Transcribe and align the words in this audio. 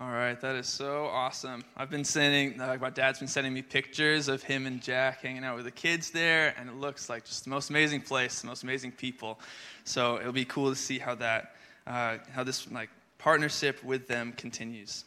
All 0.00 0.12
right, 0.12 0.40
that 0.42 0.54
is 0.54 0.68
so 0.68 1.06
awesome. 1.06 1.64
I've 1.76 1.90
been 1.90 2.04
sending, 2.04 2.60
uh, 2.60 2.78
my 2.80 2.88
dad's 2.88 3.18
been 3.18 3.26
sending 3.26 3.52
me 3.52 3.62
pictures 3.62 4.28
of 4.28 4.44
him 4.44 4.64
and 4.64 4.80
Jack 4.80 5.22
hanging 5.22 5.42
out 5.42 5.56
with 5.56 5.64
the 5.64 5.72
kids 5.72 6.12
there, 6.12 6.54
and 6.56 6.68
it 6.68 6.76
looks 6.76 7.10
like 7.10 7.24
just 7.24 7.42
the 7.42 7.50
most 7.50 7.68
amazing 7.68 8.02
place, 8.02 8.42
the 8.42 8.46
most 8.46 8.62
amazing 8.62 8.92
people. 8.92 9.40
So 9.82 10.20
it'll 10.20 10.30
be 10.30 10.44
cool 10.44 10.70
to 10.70 10.76
see 10.76 11.00
how 11.00 11.16
that, 11.16 11.56
uh, 11.84 12.18
how 12.32 12.44
this 12.44 12.70
like 12.70 12.90
partnership 13.18 13.82
with 13.82 14.06
them 14.06 14.34
continues. 14.36 15.04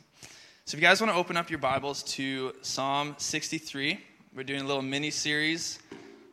So 0.66 0.76
if 0.76 0.82
you 0.82 0.86
guys 0.86 1.00
want 1.00 1.14
to 1.14 1.18
open 1.18 1.38
up 1.38 1.50
your 1.50 1.60
Bibles 1.60 2.04
to 2.16 2.54
Psalm 2.62 3.16
63, 3.18 3.98
we're 4.36 4.44
doing 4.44 4.60
a 4.60 4.68
little 4.68 4.82
mini 4.82 5.10
series 5.10 5.80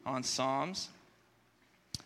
on 0.05 0.25
Psalms. 0.25 0.89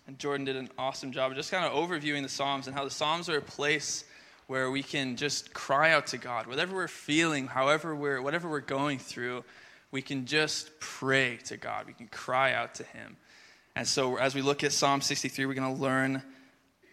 And 0.06 0.18
Jordan 0.18 0.44
did 0.44 0.56
an 0.56 0.68
awesome 0.76 1.12
job 1.12 1.30
of 1.30 1.36
just 1.38 1.50
kind 1.50 1.64
of 1.64 1.72
overviewing 1.72 2.22
the 2.22 2.28
Psalms 2.28 2.66
and 2.66 2.76
how 2.76 2.84
the 2.84 2.90
Psalms 2.90 3.30
are 3.30 3.38
a 3.38 3.42
place 3.42 4.04
where 4.46 4.70
we 4.70 4.82
can 4.82 5.16
just 5.16 5.54
cry 5.54 5.92
out 5.92 6.08
to 6.08 6.18
God. 6.18 6.46
Whatever 6.46 6.74
we're 6.74 6.88
feeling, 6.88 7.46
however 7.46 7.94
we're, 7.94 8.20
whatever 8.20 8.48
we're 8.48 8.60
going 8.60 8.98
through, 8.98 9.44
we 9.90 10.02
can 10.02 10.26
just 10.26 10.78
pray 10.80 11.38
to 11.44 11.56
God. 11.56 11.86
We 11.86 11.92
can 11.92 12.08
cry 12.08 12.52
out 12.52 12.74
to 12.76 12.84
Him. 12.84 13.16
And 13.76 13.86
so 13.86 14.16
as 14.16 14.34
we 14.34 14.42
look 14.42 14.64
at 14.64 14.72
Psalm 14.72 15.00
63, 15.00 15.46
we're 15.46 15.54
going 15.54 15.74
to 15.74 15.80
learn 15.80 16.22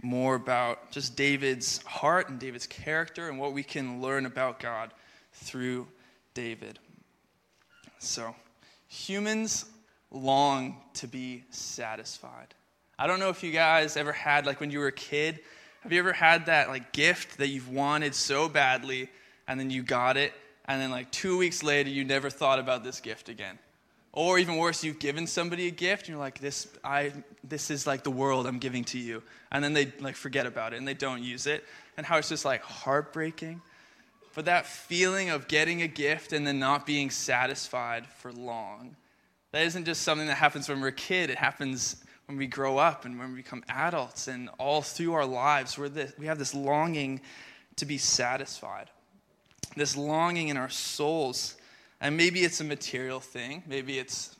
more 0.01 0.35
about 0.35 0.91
just 0.91 1.15
David's 1.15 1.81
heart 1.83 2.29
and 2.29 2.39
David's 2.39 2.67
character 2.67 3.27
and 3.27 3.37
what 3.37 3.53
we 3.53 3.63
can 3.63 4.01
learn 4.01 4.25
about 4.25 4.59
God 4.59 4.91
through 5.33 5.87
David. 6.33 6.79
So, 7.99 8.33
humans 8.87 9.65
long 10.11 10.77
to 10.95 11.07
be 11.07 11.43
satisfied. 11.49 12.53
I 12.97 13.07
don't 13.07 13.19
know 13.19 13.29
if 13.29 13.43
you 13.43 13.51
guys 13.51 13.97
ever 13.97 14.11
had, 14.11 14.45
like 14.45 14.59
when 14.59 14.71
you 14.71 14.79
were 14.79 14.87
a 14.87 14.91
kid, 14.91 15.39
have 15.81 15.91
you 15.91 15.99
ever 15.99 16.13
had 16.13 16.47
that 16.47 16.67
like 16.67 16.91
gift 16.91 17.37
that 17.37 17.47
you've 17.47 17.69
wanted 17.69 18.13
so 18.13 18.49
badly 18.49 19.09
and 19.47 19.59
then 19.59 19.69
you 19.69 19.81
got 19.83 20.17
it 20.17 20.33
and 20.65 20.81
then 20.81 20.91
like 20.91 21.11
2 21.11 21.37
weeks 21.37 21.63
later 21.63 21.89
you 21.89 22.03
never 22.03 22.29
thought 22.29 22.59
about 22.59 22.83
this 22.83 22.99
gift 22.99 23.29
again? 23.29 23.57
Or 24.11 24.39
even 24.39 24.57
worse, 24.57 24.83
you've 24.83 24.99
given 24.99 25.27
somebody 25.27 25.67
a 25.67 25.71
gift 25.71 26.03
and 26.03 26.09
you're 26.09 26.19
like 26.19 26.39
this 26.39 26.67
I 26.83 27.13
this 27.43 27.69
is 27.71 27.85
like 27.85 28.03
the 28.03 28.11
world 28.11 28.47
I'm 28.47 28.59
giving 28.59 28.83
to 28.85 28.99
you. 28.99 29.21
And 29.51 29.63
then 29.63 29.73
they 29.73 29.93
like 29.99 30.15
forget 30.15 30.45
about 30.45 30.73
it 30.73 30.77
and 30.77 30.87
they 30.87 30.93
don't 30.93 31.23
use 31.23 31.47
it 31.47 31.63
and 31.95 32.05
how 32.05 32.17
it's 32.17 32.29
just 32.29 32.45
like 32.45 32.61
heartbreaking. 32.61 33.61
But 34.35 34.45
that 34.45 34.65
feeling 34.65 35.29
of 35.29 35.47
getting 35.47 35.81
a 35.81 35.87
gift 35.87 36.33
and 36.33 36.45
then 36.45 36.59
not 36.59 36.85
being 36.85 37.09
satisfied 37.09 38.05
for 38.07 38.31
long. 38.31 38.95
That 39.51 39.63
isn't 39.63 39.85
just 39.85 40.03
something 40.03 40.27
that 40.27 40.35
happens 40.35 40.69
when 40.69 40.81
we're 40.81 40.89
a 40.89 40.91
kid. 40.91 41.29
It 41.29 41.37
happens 41.37 42.03
when 42.29 42.37
we 42.37 42.45
grow 42.45 42.77
up 42.77 43.05
and 43.05 43.17
when 43.17 43.31
we 43.31 43.37
become 43.37 43.63
adults 43.69 44.27
and 44.27 44.49
all 44.59 44.83
through 44.83 45.13
our 45.13 45.25
lives, 45.25 45.79
we're 45.79 45.89
this, 45.89 46.13
we 46.19 46.27
have 46.27 46.37
this 46.37 46.53
longing 46.53 47.19
to 47.75 47.87
be 47.87 47.97
satisfied, 47.97 48.87
this 49.75 49.97
longing 49.97 50.49
in 50.49 50.55
our 50.55 50.69
souls. 50.69 51.57
And 51.99 52.15
maybe 52.15 52.41
it's 52.41 52.61
a 52.61 52.63
material 52.63 53.19
thing, 53.19 53.63
maybe 53.65 53.97
it's 53.97 54.35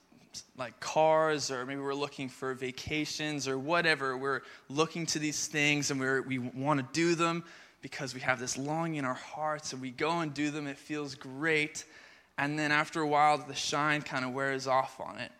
like 0.56 0.80
cars, 0.80 1.50
or 1.50 1.66
maybe 1.66 1.82
we're 1.82 1.96
looking 1.96 2.30
for 2.30 2.54
vacations 2.54 3.48
or 3.48 3.58
whatever. 3.58 4.16
We're 4.16 4.44
looking 4.70 5.08
to 5.08 5.18
these 5.18 5.48
things 5.48 5.90
and 5.90 6.00
we're, 6.00 6.22
we 6.22 6.38
want 6.38 6.80
to 6.80 6.86
do 6.94 7.16
them 7.16 7.44
because 7.82 8.14
we 8.14 8.22
have 8.22 8.40
this 8.40 8.56
longing 8.56 8.98
in 8.98 9.06
our 9.06 9.16
hearts 9.16 9.74
and 9.74 9.82
we 9.82 9.90
go 9.90 10.20
and 10.20 10.32
do 10.32 10.52
them. 10.52 10.68
It 10.68 10.78
feels 10.78 11.16
great. 11.16 11.86
And 12.38 12.60
then 12.60 12.72
after 12.72 13.02
a 13.02 13.08
while, 13.08 13.40
the 13.40 13.56
shine 13.56 14.04
kind 14.04 14.24
of 14.24 14.32
wears 14.32 14.68
off 14.68 15.00
on 15.00 15.18
it 15.18 15.32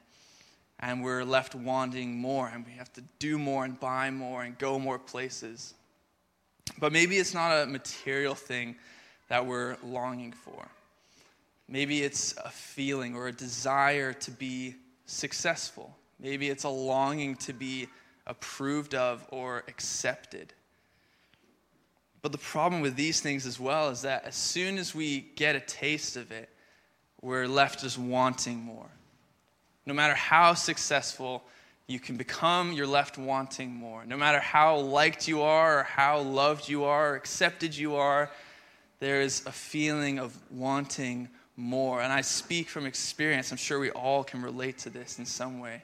and 0.80 1.04
we're 1.04 1.24
left 1.24 1.56
wanting 1.56 2.18
more, 2.18 2.48
and 2.48 2.66
we 2.66 2.72
have 2.74 2.92
to 2.94 3.04
do 3.20 3.38
more 3.38 3.66
and 3.66 3.80
buy 3.80 4.10
more 4.12 4.44
and 4.44 4.58
go 4.58 4.80
more 4.80 4.98
places. 4.98 5.74
But 6.80 6.94
maybe 6.94 7.18
it's 7.18 7.34
not 7.34 7.52
a 7.52 7.66
material 7.66 8.36
thing 8.36 8.76
that 9.28 9.46
we're 9.46 9.78
longing 9.84 10.32
for. 10.32 10.68
Maybe 11.68 12.02
it's 12.04 12.34
a 12.38 12.50
feeling 12.50 13.16
or 13.16 13.28
a 13.28 13.32
desire 13.32 14.14
to 14.14 14.32
be 14.32 14.76
successful. 15.06 15.96
Maybe 16.20 16.50
it's 16.50 16.64
a 16.64 16.70
longing 16.70 17.36
to 17.38 17.54
be 17.54 17.88
approved 18.26 18.96
of 18.96 19.26
or 19.32 19.64
accepted. 19.68 20.54
But 22.22 22.32
the 22.32 22.38
problem 22.38 22.82
with 22.82 22.96
these 22.96 23.22
things 23.22 23.46
as 23.46 23.60
well 23.60 23.90
is 23.90 24.02
that 24.02 24.26
as 24.26 24.36
soon 24.36 24.78
as 24.78 24.94
we 24.96 25.22
get 25.36 25.56
a 25.56 25.62
taste 25.62 26.18
of 26.18 26.32
it, 26.32 26.50
we're 27.22 27.48
left 27.48 27.82
just 27.82 27.98
wanting 27.98 28.58
more. 28.58 28.90
No 29.90 29.96
matter 29.96 30.14
how 30.14 30.54
successful 30.54 31.44
you 31.88 32.00
can 32.00 32.16
become, 32.16 32.74
you're 32.74 32.86
left 32.86 33.18
wanting 33.18 33.74
more. 33.74 34.06
No 34.06 34.18
matter 34.18 34.40
how 34.40 34.78
liked 34.78 35.28
you 35.28 35.42
are, 35.42 35.80
or 35.80 35.84
how 35.84 36.20
loved 36.20 36.70
you 36.70 36.84
are, 36.84 37.14
or 37.14 37.16
accepted 37.16 37.76
you 37.76 37.96
are, 37.96 38.30
there 39.00 39.20
is 39.20 39.44
a 39.48 39.52
feeling 39.52 40.20
of 40.20 40.38
wanting 40.52 41.28
more. 41.58 42.02
And 42.04 42.14
I 42.14 42.22
speak 42.22 42.70
from 42.70 42.86
experience. 42.86 43.50
I'm 43.50 43.58
sure 43.58 43.80
we 43.80 43.90
all 43.90 44.24
can 44.24 44.44
relate 44.44 44.78
to 44.80 44.92
this 44.92 45.18
in 45.18 45.26
some 45.26 45.60
way. 45.60 45.82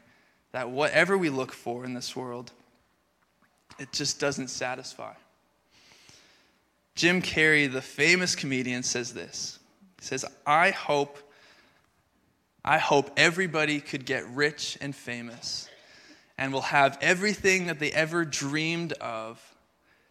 That 0.51 0.69
whatever 0.69 1.17
we 1.17 1.31
look 1.31 1.51
for 1.51 1.83
in 1.83 1.95
this 1.95 2.15
world, 2.15 2.51
it 3.79 3.91
just 3.91 4.19
doesn't 4.19 4.49
satisfy. 4.49 5.13
Jim 6.93 7.23
Carrey, 7.23 7.73
the 7.73 7.81
famous 7.81 8.35
comedian, 8.35 8.83
says 8.83 9.15
this. 9.15 9.57
He 9.99 10.05
says, 10.05 10.25
I 10.45 10.69
hope 10.69 11.17
I 12.67 12.79
hope 12.79 13.11
everybody 13.15 13.79
could 13.79 14.07
get 14.07 14.27
rich 14.29 14.75
and 14.81 14.95
famous 14.95 15.69
and 16.35 16.51
will 16.51 16.61
have 16.61 16.97
everything 16.99 17.67
that 17.67 17.77
they 17.77 17.91
ever 17.91 18.25
dreamed 18.25 18.93
of 18.93 19.39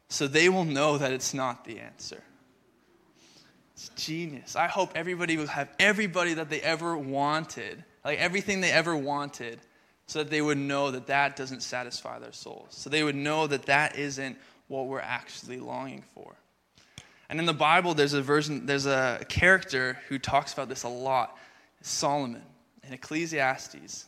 so 0.09 0.29
they 0.29 0.49
will 0.49 0.65
know 0.65 0.97
that 0.97 1.13
it's 1.13 1.35
not 1.35 1.65
the 1.65 1.81
answer. 1.81 2.23
It's 3.73 3.89
genius. 3.97 4.55
I 4.55 4.69
hope 4.69 4.93
everybody 4.95 5.37
will 5.37 5.49
have 5.49 5.69
everybody 5.81 6.35
that 6.35 6.49
they 6.49 6.61
ever 6.61 6.97
wanted, 6.97 7.83
like 8.05 8.21
everything 8.21 8.61
they 8.61 8.71
ever 8.71 8.97
wanted, 8.97 9.59
so 10.07 10.21
that 10.21 10.31
they 10.31 10.41
would 10.41 10.59
know 10.59 10.93
that 10.93 11.09
that 11.09 11.35
doesn't 11.35 11.65
satisfy 11.65 12.21
their 12.21 12.33
souls. 12.33 12.69
So 12.71 12.89
they 12.89 13.03
would 13.03 13.17
know 13.17 13.49
that 13.49 13.67
that 13.67 13.99
isn't 13.99 14.39
what 14.69 14.87
we're 14.87 15.01
actually 15.01 15.59
longing 15.59 16.05
for. 16.15 16.37
And 17.29 17.41
in 17.41 17.47
the 17.47 17.53
Bible, 17.53 17.95
there's 17.95 18.13
a 18.13 18.23
version, 18.23 18.67
there's 18.67 18.87
a 18.87 19.25
character 19.29 19.99
who 20.09 20.21
talks 20.21 20.53
about 20.53 20.69
this 20.69 20.85
a 20.85 20.89
lot. 20.89 21.37
Solomon 21.85 22.43
in 22.83 22.95
Ecclesiastes. 22.95 24.07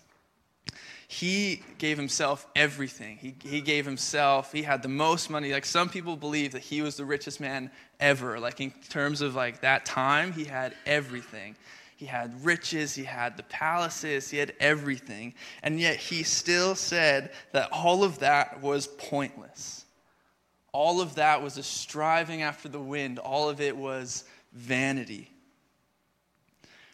He 1.09 1.63
gave 1.79 1.97
himself 1.97 2.47
everything. 2.57 3.19
He, 3.19 3.37
he 3.45 3.61
gave 3.61 3.85
himself, 3.85 4.51
he 4.51 4.63
had 4.63 4.83
the 4.83 4.89
most 4.89 5.31
money. 5.31 5.53
Like 5.53 5.67
some 5.67 5.89
people 5.89 6.17
believe 6.17 6.53
that 6.53 6.63
he 6.63 6.83
was 6.83 6.97
the 6.97 7.05
richest 7.05 7.39
man 7.39 7.71
ever. 8.01 8.41
Like 8.41 8.61
in 8.61 8.73
terms 8.89 9.21
of 9.21 9.35
like 9.35 9.61
that 9.61 9.85
time, 9.85 10.33
he 10.33 10.45
had 10.45 10.75
everything. 10.87 11.55
He 11.97 12.07
had 12.07 12.45
riches, 12.45 12.95
he 12.95 13.05
had 13.05 13.37
the 13.37 13.43
palaces, 13.45 14.31
he 14.31 14.39
had 14.39 14.55
everything. 14.59 15.35
And 15.63 15.79
yet 15.79 15.97
he 15.97 16.23
still 16.23 16.75
said 16.75 17.31
that 17.53 17.71
all 17.73 18.03
of 18.03 18.19
that 18.21 18.61
was 18.63 18.87
pointless. 18.87 19.85
All 20.73 21.01
of 21.01 21.15
that 21.15 21.43
was 21.43 21.57
a 21.57 21.63
striving 21.63 22.43
after 22.43 22.69
the 22.69 22.81
wind, 22.81 23.19
all 23.19 23.49
of 23.49 23.61
it 23.61 23.77
was 23.77 24.25
vanity. 24.53 25.31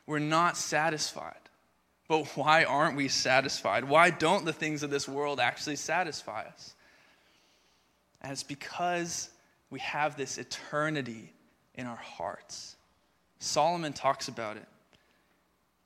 We're 0.07 0.19
not 0.19 0.57
satisfied. 0.57 1.37
But 2.09 2.27
why 2.37 2.65
aren't 2.65 2.97
we 2.97 3.09
satisfied? 3.09 3.85
Why 3.85 4.11
don't 4.11 4.45
the 4.45 4.53
things 4.53 4.83
of 4.83 4.91
this 4.91 5.09
world 5.09 5.41
actually 5.41 5.77
satisfy 5.77 6.43
us? 6.43 6.75
And 8.21 8.33
it's 8.33 8.43
because 8.43 9.31
we 9.71 9.81
have 9.81 10.17
this 10.17 10.39
eternity 10.39 11.33
in 11.75 11.87
our 11.87 11.97
hearts. 11.97 12.77
Solomon 13.39 13.93
talks 13.93 14.29
about 14.29 14.57
it. 14.57 14.67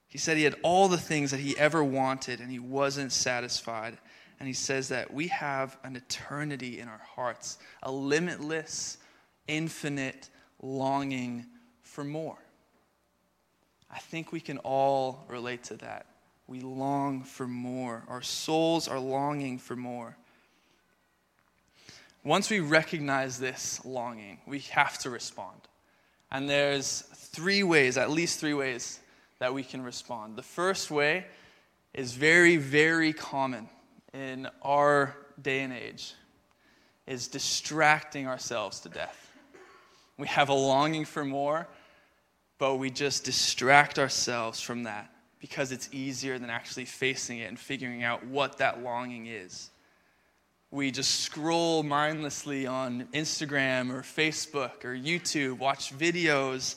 He 0.08 0.18
said 0.18 0.36
he 0.36 0.44
had 0.44 0.56
all 0.62 0.88
the 0.88 0.98
things 0.98 1.30
that 1.30 1.40
he 1.40 1.56
ever 1.58 1.84
wanted 1.84 2.40
and 2.40 2.50
he 2.50 2.58
wasn't 2.58 3.12
satisfied. 3.12 3.96
And 4.38 4.46
he 4.46 4.52
says 4.52 4.88
that 4.88 5.12
we 5.12 5.28
have 5.28 5.78
an 5.84 5.96
eternity 5.96 6.80
in 6.80 6.88
our 6.88 7.00
hearts, 7.14 7.58
a 7.82 7.90
limitless, 7.90 8.98
infinite 9.46 10.28
longing 10.60 11.46
for 11.82 12.04
more. 12.04 12.38
I 13.90 13.98
think 13.98 14.32
we 14.32 14.40
can 14.40 14.58
all 14.58 15.24
relate 15.28 15.64
to 15.64 15.76
that. 15.76 16.06
We 16.48 16.60
long 16.60 17.22
for 17.22 17.46
more. 17.46 18.04
Our 18.08 18.22
souls 18.22 18.88
are 18.88 18.98
longing 18.98 19.58
for 19.58 19.76
more. 19.76 20.16
Once 22.24 22.50
we 22.50 22.60
recognize 22.60 23.38
this 23.38 23.84
longing, 23.84 24.38
we 24.46 24.58
have 24.60 24.98
to 24.98 25.10
respond. 25.10 25.60
And 26.30 26.48
there's 26.48 27.02
three 27.14 27.62
ways, 27.62 27.96
at 27.96 28.10
least 28.10 28.40
three 28.40 28.54
ways, 28.54 29.00
that 29.38 29.54
we 29.54 29.62
can 29.62 29.82
respond. 29.82 30.36
The 30.36 30.42
first 30.42 30.90
way 30.90 31.26
is 31.94 32.12
very, 32.12 32.56
very 32.56 33.12
common 33.12 33.68
in 34.12 34.48
our 34.62 35.16
day 35.40 35.60
and 35.60 35.72
age 35.72 36.14
is 37.06 37.28
distracting 37.28 38.26
ourselves 38.26 38.80
to 38.80 38.88
death. 38.88 39.30
We 40.18 40.26
have 40.26 40.48
a 40.48 40.54
longing 40.54 41.04
for 41.04 41.24
more, 41.24 41.68
but 42.58 42.76
we 42.76 42.90
just 42.90 43.24
distract 43.24 43.98
ourselves 43.98 44.60
from 44.60 44.84
that 44.84 45.10
because 45.38 45.72
it's 45.72 45.88
easier 45.92 46.38
than 46.38 46.50
actually 46.50 46.84
facing 46.84 47.38
it 47.38 47.48
and 47.48 47.58
figuring 47.58 48.02
out 48.02 48.26
what 48.26 48.58
that 48.58 48.82
longing 48.82 49.26
is. 49.26 49.70
we 50.72 50.90
just 50.90 51.20
scroll 51.20 51.82
mindlessly 51.82 52.66
on 52.66 53.06
Instagram 53.14 53.90
or 53.90 54.02
Facebook 54.02 54.84
or 54.84 54.94
YouTube, 54.94 55.58
watch 55.58 55.96
videos, 55.96 56.74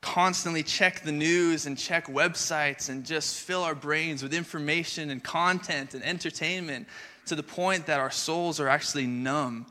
constantly 0.00 0.62
check 0.62 1.02
the 1.02 1.12
news 1.12 1.66
and 1.66 1.78
check 1.78 2.06
websites 2.06 2.88
and 2.88 3.04
just 3.04 3.40
fill 3.40 3.62
our 3.62 3.74
brains 3.74 4.22
with 4.22 4.34
information 4.34 5.10
and 5.10 5.24
content 5.24 5.94
and 5.94 6.04
entertainment 6.04 6.86
to 7.24 7.34
the 7.34 7.42
point 7.42 7.86
that 7.86 7.98
our 7.98 8.10
souls 8.10 8.60
are 8.60 8.68
actually 8.68 9.06
numb 9.06 9.66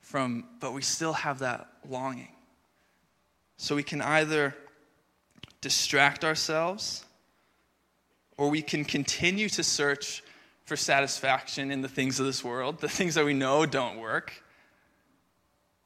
from, 0.00 0.44
but 0.60 0.72
we 0.72 0.82
still 0.82 1.12
have 1.12 1.40
that 1.40 1.66
longing. 1.88 2.28
So 3.60 3.76
we 3.76 3.82
can 3.82 4.00
either 4.00 4.56
distract 5.60 6.24
ourselves 6.24 7.04
or 8.38 8.48
we 8.48 8.62
can 8.62 8.86
continue 8.86 9.50
to 9.50 9.62
search 9.62 10.24
for 10.64 10.76
satisfaction 10.76 11.70
in 11.70 11.82
the 11.82 11.88
things 11.88 12.18
of 12.18 12.24
this 12.24 12.42
world, 12.42 12.80
the 12.80 12.88
things 12.88 13.16
that 13.16 13.24
we 13.26 13.34
know 13.34 13.66
don't 13.66 13.98
work, 13.98 14.42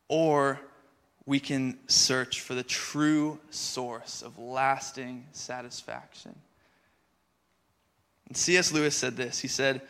or 0.06 0.60
we 1.26 1.40
can 1.40 1.76
search 1.88 2.42
for 2.42 2.54
the 2.54 2.62
true 2.62 3.40
source 3.50 4.22
of 4.22 4.38
lasting 4.38 5.26
satisfaction. 5.32 6.36
And 8.28 8.36
C.S. 8.36 8.70
Lewis 8.70 8.94
said 8.94 9.16
this 9.16 9.40
He 9.40 9.48
said, 9.48 9.82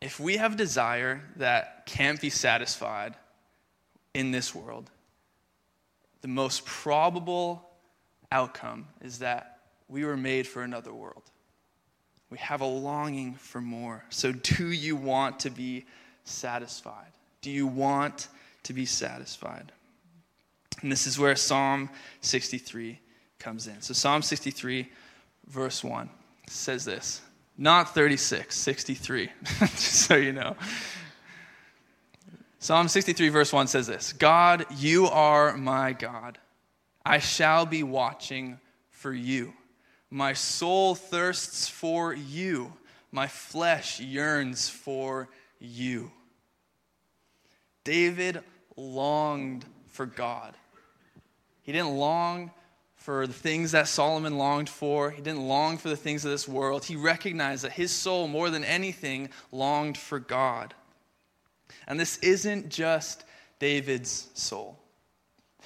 If 0.00 0.20
we 0.20 0.36
have 0.36 0.56
desire 0.56 1.20
that 1.34 1.84
can't 1.84 2.20
be 2.20 2.30
satisfied 2.30 3.16
in 4.14 4.30
this 4.30 4.54
world, 4.54 4.88
the 6.22 6.28
most 6.28 6.64
probable 6.64 7.68
outcome 8.30 8.86
is 9.02 9.18
that 9.18 9.58
we 9.88 10.04
were 10.04 10.16
made 10.16 10.46
for 10.46 10.62
another 10.62 10.92
world. 10.92 11.22
We 12.30 12.38
have 12.38 12.62
a 12.62 12.66
longing 12.66 13.34
for 13.34 13.60
more. 13.60 14.04
So, 14.08 14.32
do 14.32 14.68
you 14.68 14.96
want 14.96 15.40
to 15.40 15.50
be 15.50 15.84
satisfied? 16.24 17.12
Do 17.42 17.50
you 17.50 17.66
want 17.66 18.28
to 18.62 18.72
be 18.72 18.86
satisfied? 18.86 19.70
And 20.80 20.90
this 20.90 21.06
is 21.06 21.18
where 21.18 21.36
Psalm 21.36 21.90
63 22.22 22.98
comes 23.38 23.66
in. 23.66 23.82
So, 23.82 23.92
Psalm 23.92 24.22
63, 24.22 24.88
verse 25.48 25.84
1 25.84 26.08
says 26.48 26.86
this 26.86 27.20
not 27.58 27.94
36, 27.94 28.56
63, 28.56 29.30
just 29.58 29.80
so 29.80 30.16
you 30.16 30.32
know. 30.32 30.56
Psalm 32.62 32.86
63, 32.86 33.28
verse 33.30 33.52
1 33.52 33.66
says 33.66 33.88
this 33.88 34.12
God, 34.12 34.66
you 34.70 35.06
are 35.06 35.56
my 35.56 35.92
God. 35.92 36.38
I 37.04 37.18
shall 37.18 37.66
be 37.66 37.82
watching 37.82 38.60
for 38.88 39.12
you. 39.12 39.52
My 40.10 40.34
soul 40.34 40.94
thirsts 40.94 41.66
for 41.66 42.14
you. 42.14 42.72
My 43.10 43.26
flesh 43.26 43.98
yearns 43.98 44.68
for 44.68 45.28
you. 45.58 46.12
David 47.82 48.44
longed 48.76 49.64
for 49.88 50.06
God. 50.06 50.56
He 51.62 51.72
didn't 51.72 51.96
long 51.96 52.52
for 52.94 53.26
the 53.26 53.32
things 53.32 53.72
that 53.72 53.88
Solomon 53.88 54.38
longed 54.38 54.68
for. 54.68 55.10
He 55.10 55.20
didn't 55.20 55.48
long 55.48 55.78
for 55.78 55.88
the 55.88 55.96
things 55.96 56.24
of 56.24 56.30
this 56.30 56.46
world. 56.46 56.84
He 56.84 56.94
recognized 56.94 57.64
that 57.64 57.72
his 57.72 57.90
soul, 57.90 58.28
more 58.28 58.50
than 58.50 58.62
anything, 58.62 59.30
longed 59.50 59.98
for 59.98 60.20
God. 60.20 60.74
And 61.86 61.98
this 61.98 62.18
isn't 62.18 62.68
just 62.68 63.24
David's 63.58 64.28
soul, 64.34 64.78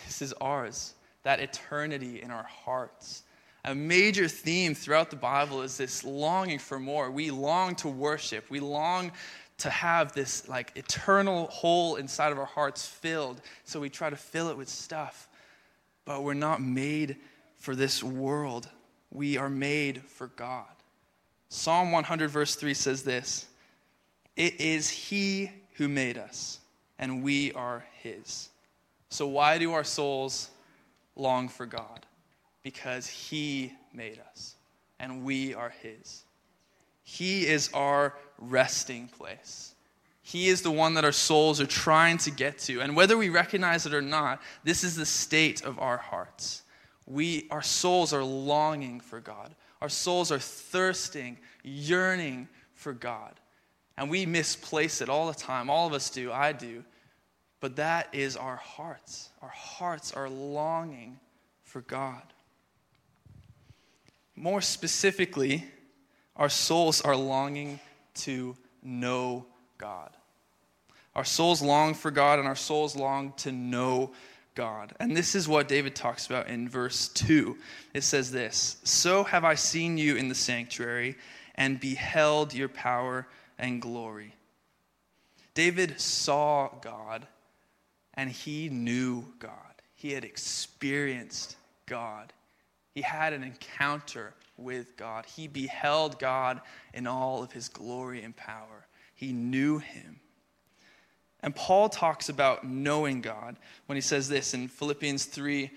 this 0.07 0.23
is 0.23 0.33
ours, 0.35 0.95
that 1.23 1.41
eternity 1.41 2.23
in 2.23 2.31
our 2.31 2.45
hearts 2.45 3.23
a 3.67 3.75
major 3.75 4.29
theme 4.29 4.75
throughout 4.75 5.11
the 5.11 5.17
Bible 5.17 5.63
is 5.63 5.77
this 5.77 6.05
longing 6.05 6.61
for 6.61 6.79
more. 6.79 7.11
We 7.11 7.33
long 7.33 7.75
to 7.77 7.89
worship. 7.89 8.49
We 8.49 8.61
long 8.61 9.11
to 9.59 9.71
have 9.71 10.13
this 10.13 10.49
like 10.49 10.73
eternal 10.77 11.49
hole 11.49 11.97
inside 11.97 12.31
of 12.31 12.39
our 12.39 12.47
hearts 12.47 12.87
filled. 12.87 13.41
So 13.65 13.81
we 13.81 13.91
try 13.91 14.09
to 14.09 14.17
fill 14.17 14.51
it 14.51 14.57
with 14.57 14.69
stuff. 14.69 15.29
But 16.05 16.23
we're 16.23 16.35
not 16.35 16.63
made 16.63 17.17
for 17.59 17.75
this 17.75 18.05
world. 18.05 18.69
We 19.11 19.37
are 19.37 19.51
made 19.51 20.05
for 20.05 20.29
God. 20.29 20.67
Psalm 21.49 21.91
100, 21.91 22.29
verse 22.31 22.55
3 22.55 22.73
says 22.73 23.03
this 23.03 23.47
It 24.37 24.61
is 24.61 24.89
He 24.89 25.51
who 25.77 25.89
made 25.89 26.19
us, 26.19 26.59
and 26.99 27.23
we 27.23 27.53
are 27.53 27.85
His. 28.03 28.51
So, 29.09 29.27
why 29.27 29.59
do 29.59 29.73
our 29.73 29.85
souls 29.85 30.51
long 31.15 31.49
for 31.49 31.67
God? 31.67 32.07
because 32.67 33.07
He 33.07 33.73
made 33.95 34.21
us 34.33 34.57
and 34.99 35.23
we 35.23 35.55
are 35.55 35.73
His. 35.83 36.25
He 37.05 37.47
is 37.47 37.71
our 37.73 38.15
resting 38.39 39.07
place. 39.07 39.77
He 40.21 40.49
is 40.49 40.63
the 40.63 40.73
one 40.73 40.95
that 40.95 41.05
our 41.05 41.13
souls 41.13 41.61
are 41.61 41.67
trying 41.67 42.19
to 42.19 42.33
get 42.33 42.59
to. 42.59 42.81
And 42.81 42.97
whether 42.97 43.17
we 43.17 43.29
recognize 43.29 43.87
it 43.87 43.95
or 43.95 44.03
not, 44.03 44.43
this 44.65 44.83
is 44.83 44.97
the 44.97 45.07
state 45.07 45.63
of 45.63 45.79
our 45.79 45.97
hearts. 45.97 46.63
We, 47.07 47.47
our 47.53 47.63
souls 47.63 48.13
are 48.13 48.25
longing 48.25 48.99
for 48.99 49.21
God. 49.21 49.55
Our 49.81 49.89
souls 49.89 50.33
are 50.33 50.41
thirsting, 50.41 51.39
yearning 51.63 52.49
for 52.75 52.93
God. 52.93 53.35
And 53.99 54.11
we 54.11 54.27
misplace 54.27 55.01
it 55.01 55.09
all 55.09 55.27
the 55.29 55.39
time. 55.39 55.71
All 55.71 55.87
of 55.87 55.93
us 55.93 56.11
do. 56.11 56.31
I 56.31 56.53
do. 56.53 56.85
But 57.61 57.77
that 57.77 58.09
is 58.13 58.37
our 58.37 58.57
hearts. 58.57 59.31
Our 59.41 59.49
hearts 59.49 60.13
are 60.13 60.29
longing 60.29 61.19
for 61.63 61.81
God. 61.81 62.23
More 64.35 64.61
specifically, 64.61 65.65
our 66.37 66.51
souls 66.51 67.01
are 67.01 67.17
longing 67.17 67.81
to 68.17 68.57
know 68.83 69.47
God. 69.79 70.11
Our 71.15 71.25
souls 71.25 71.63
long 71.63 71.95
for 71.95 72.11
God, 72.11 72.39
and 72.39 72.47
our 72.47 72.57
souls 72.57 72.95
long 72.95 73.33
to 73.39 73.51
know 73.51 74.13
God. 74.55 74.95
And 75.01 75.17
this 75.17 75.35
is 75.35 75.49
what 75.49 75.69
David 75.69 75.95
talks 75.95 76.27
about 76.27 76.49
in 76.49 76.69
verse 76.69 77.09
2. 77.09 77.57
It 77.95 78.03
says 78.03 78.31
this 78.31 78.77
So 78.85 79.25
have 79.25 79.45
I 79.45 79.55
seen 79.55 79.97
you 79.97 80.17
in 80.17 80.29
the 80.29 80.35
sanctuary 80.35 81.17
and 81.55 81.81
beheld 81.81 82.53
your 82.53 82.69
power 82.69 83.27
and 83.59 83.81
glory. 83.81 84.35
David 85.55 86.01
saw 86.01 86.69
God 86.81 87.27
and 88.15 88.31
he 88.31 88.69
knew 88.69 89.25
God. 89.39 89.53
He 89.95 90.13
had 90.13 90.25
experienced 90.25 91.57
God. 91.87 92.33
He 92.95 93.03
had 93.03 93.33
an 93.33 93.43
encounter 93.43 94.35
with 94.57 94.97
God. 94.97 95.27
He 95.27 95.49
beheld 95.49 96.19
God 96.19 96.61
in 96.95 97.07
all 97.07 97.43
of 97.43 97.53
his 97.53 97.69
glory 97.69 98.23
and 98.23 98.35
power. 98.37 98.87
He 99.15 99.33
knew 99.33 99.79
him. 99.79 100.21
And 101.41 101.55
Paul 101.55 101.89
talks 101.89 102.29
about 102.29 102.67
knowing 102.67 103.21
God 103.21 103.57
when 103.87 103.97
he 103.97 104.03
says 104.03 104.29
this 104.29 104.55
in 104.55 104.69
Philippians 104.69 105.27
3, 105.27 105.71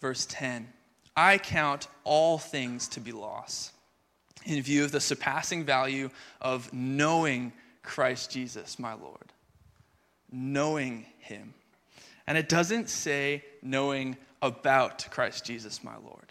verse 0.00 0.26
10 0.28 0.72
I 1.16 1.38
count 1.38 1.88
all 2.04 2.38
things 2.38 2.88
to 2.88 3.00
be 3.00 3.12
loss 3.12 3.72
in 4.44 4.62
view 4.62 4.84
of 4.84 4.92
the 4.92 5.00
surpassing 5.00 5.64
value 5.64 6.10
of 6.40 6.72
knowing 6.72 7.52
Christ 7.82 8.30
Jesus, 8.30 8.78
my 8.78 8.94
Lord. 8.94 9.32
Knowing 10.30 11.06
him. 11.18 11.54
And 12.26 12.38
it 12.38 12.48
doesn't 12.48 12.88
say 12.88 13.44
knowing 13.62 14.16
about 14.40 15.08
Christ 15.10 15.44
Jesus, 15.44 15.82
my 15.82 15.96
Lord 15.96 16.30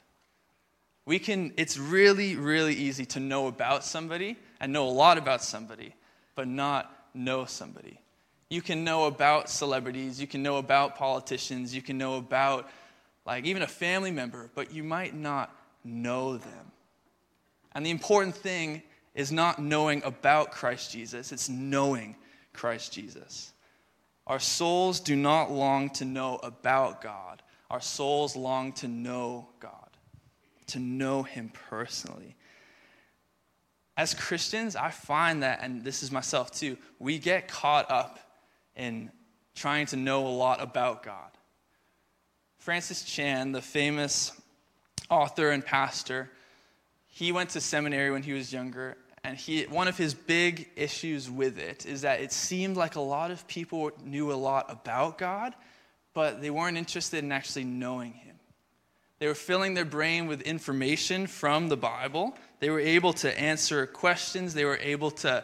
we 1.10 1.18
can, 1.18 1.52
it's 1.58 1.76
really, 1.76 2.36
really 2.36 2.76
easy 2.76 3.04
to 3.08 3.20
know 3.20 3.48
about 3.48 3.84
somebody 3.84 4.38
and 4.60 4.72
know 4.72 4.88
a 4.88 4.92
lot 4.92 5.18
about 5.18 5.42
somebody, 5.42 5.96
but 6.36 6.48
not 6.48 6.96
know 7.16 7.46
somebody. 7.46 8.00
You 8.48 8.62
can 8.62 8.84
know 8.84 9.06
about 9.06 9.50
celebrities, 9.50 10.22
you 10.22 10.28
can 10.28 10.44
know 10.44 10.58
about 10.58 10.98
politicians, 10.98 11.74
you 11.74 11.82
can 11.82 11.98
know 11.98 12.18
about 12.18 12.70
like 13.26 13.46
even 13.46 13.64
a 13.64 13.68
family 13.68 14.12
member, 14.12 14.52
but 14.54 14.72
you 14.72 14.84
might 14.84 15.16
not 15.16 15.52
know 15.84 16.38
them. 16.38 16.72
And 17.80 17.86
the 17.86 17.92
important 17.92 18.36
thing 18.36 18.84
is 19.16 19.32
not 19.32 19.58
knowing 19.58 20.04
about 20.04 20.52
Christ 20.52 20.92
Jesus, 20.92 21.32
it's 21.32 21.48
knowing 21.48 22.18
Christ 22.52 22.92
Jesus. 22.92 23.54
Our 24.28 24.38
souls 24.38 25.00
do 25.00 25.16
not 25.16 25.50
long 25.50 25.90
to 25.92 26.04
know 26.04 26.42
about 26.44 27.02
God, 27.02 27.42
our 27.72 27.80
souls 27.80 28.36
long 28.36 28.74
to 28.74 28.90
know 28.90 29.48
God 29.62 29.72
to 30.68 30.80
know 30.80 31.24
Him 31.24 31.54
personally. 31.70 32.36
As 33.96 34.14
Christians, 34.14 34.76
I 34.76 34.90
find 34.90 35.42
that, 35.44 35.60
and 35.62 35.82
this 35.82 36.04
is 36.04 36.12
myself 36.12 36.52
too, 36.52 36.78
we 37.00 37.18
get 37.18 37.48
caught 37.48 37.90
up 37.90 38.20
in 38.76 39.10
trying 39.56 39.86
to 39.86 39.96
know 39.96 40.28
a 40.28 40.36
lot 40.36 40.62
about 40.62 41.02
God. 41.02 41.32
Francis 42.58 43.04
Chan, 43.04 43.54
the 43.54 43.62
famous 43.62 44.34
author 45.10 45.52
and 45.52 45.66
pastor, 45.66 46.30
he 47.10 47.32
went 47.32 47.52
to 47.52 47.62
seminary 47.62 48.12
when 48.12 48.24
he 48.24 48.34
was 48.34 48.54
younger, 48.54 48.98
and 49.24 49.38
he, 49.38 49.64
one 49.64 49.88
of 49.88 49.98
his 49.98 50.14
big 50.14 50.70
issues 50.78 51.30
with 51.30 51.60
it 51.60 51.86
is 51.86 52.02
that 52.02 52.22
it 52.22 52.32
seemed 52.32 52.78
like 52.78 52.96
a 52.96 53.02
lot 53.02 53.32
of 53.32 53.46
people 53.48 53.92
knew 54.06 54.32
a 54.32 54.36
lot 54.36 54.72
about 54.72 55.18
God, 55.18 55.54
but 56.14 56.42
they 56.42 56.50
weren't 56.50 56.78
interested 56.78 57.24
in 57.24 57.32
actually 57.32 57.66
knowing 57.66 58.14
Him. 58.14 58.36
They 59.20 59.28
were 59.28 59.36
filling 59.36 59.74
their 59.74 59.86
brain 59.86 60.28
with 60.28 60.42
information 60.42 61.28
from 61.28 61.68
the 61.68 61.78
Bible. 61.78 62.36
They 62.60 62.70
were 62.70 62.80
able 62.80 63.14
to 63.14 63.40
answer 63.40 63.86
questions. 63.86 64.54
They 64.54 64.66
were 64.66 64.78
able 64.78 65.12
to 65.12 65.44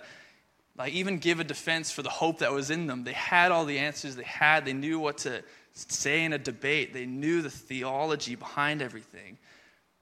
like 0.77 0.93
even 0.93 1.19
give 1.19 1.39
a 1.39 1.43
defense 1.43 1.91
for 1.91 2.01
the 2.01 2.09
hope 2.09 2.39
that 2.39 2.51
was 2.51 2.71
in 2.71 2.87
them. 2.87 3.03
They 3.03 3.13
had 3.13 3.51
all 3.51 3.65
the 3.65 3.79
answers 3.79 4.15
they 4.15 4.23
had. 4.23 4.65
They 4.65 4.73
knew 4.73 4.99
what 4.99 5.19
to 5.19 5.43
say 5.73 6.23
in 6.23 6.33
a 6.33 6.37
debate. 6.37 6.93
They 6.93 7.05
knew 7.05 7.41
the 7.41 7.49
theology 7.49 8.35
behind 8.35 8.81
everything. 8.81 9.37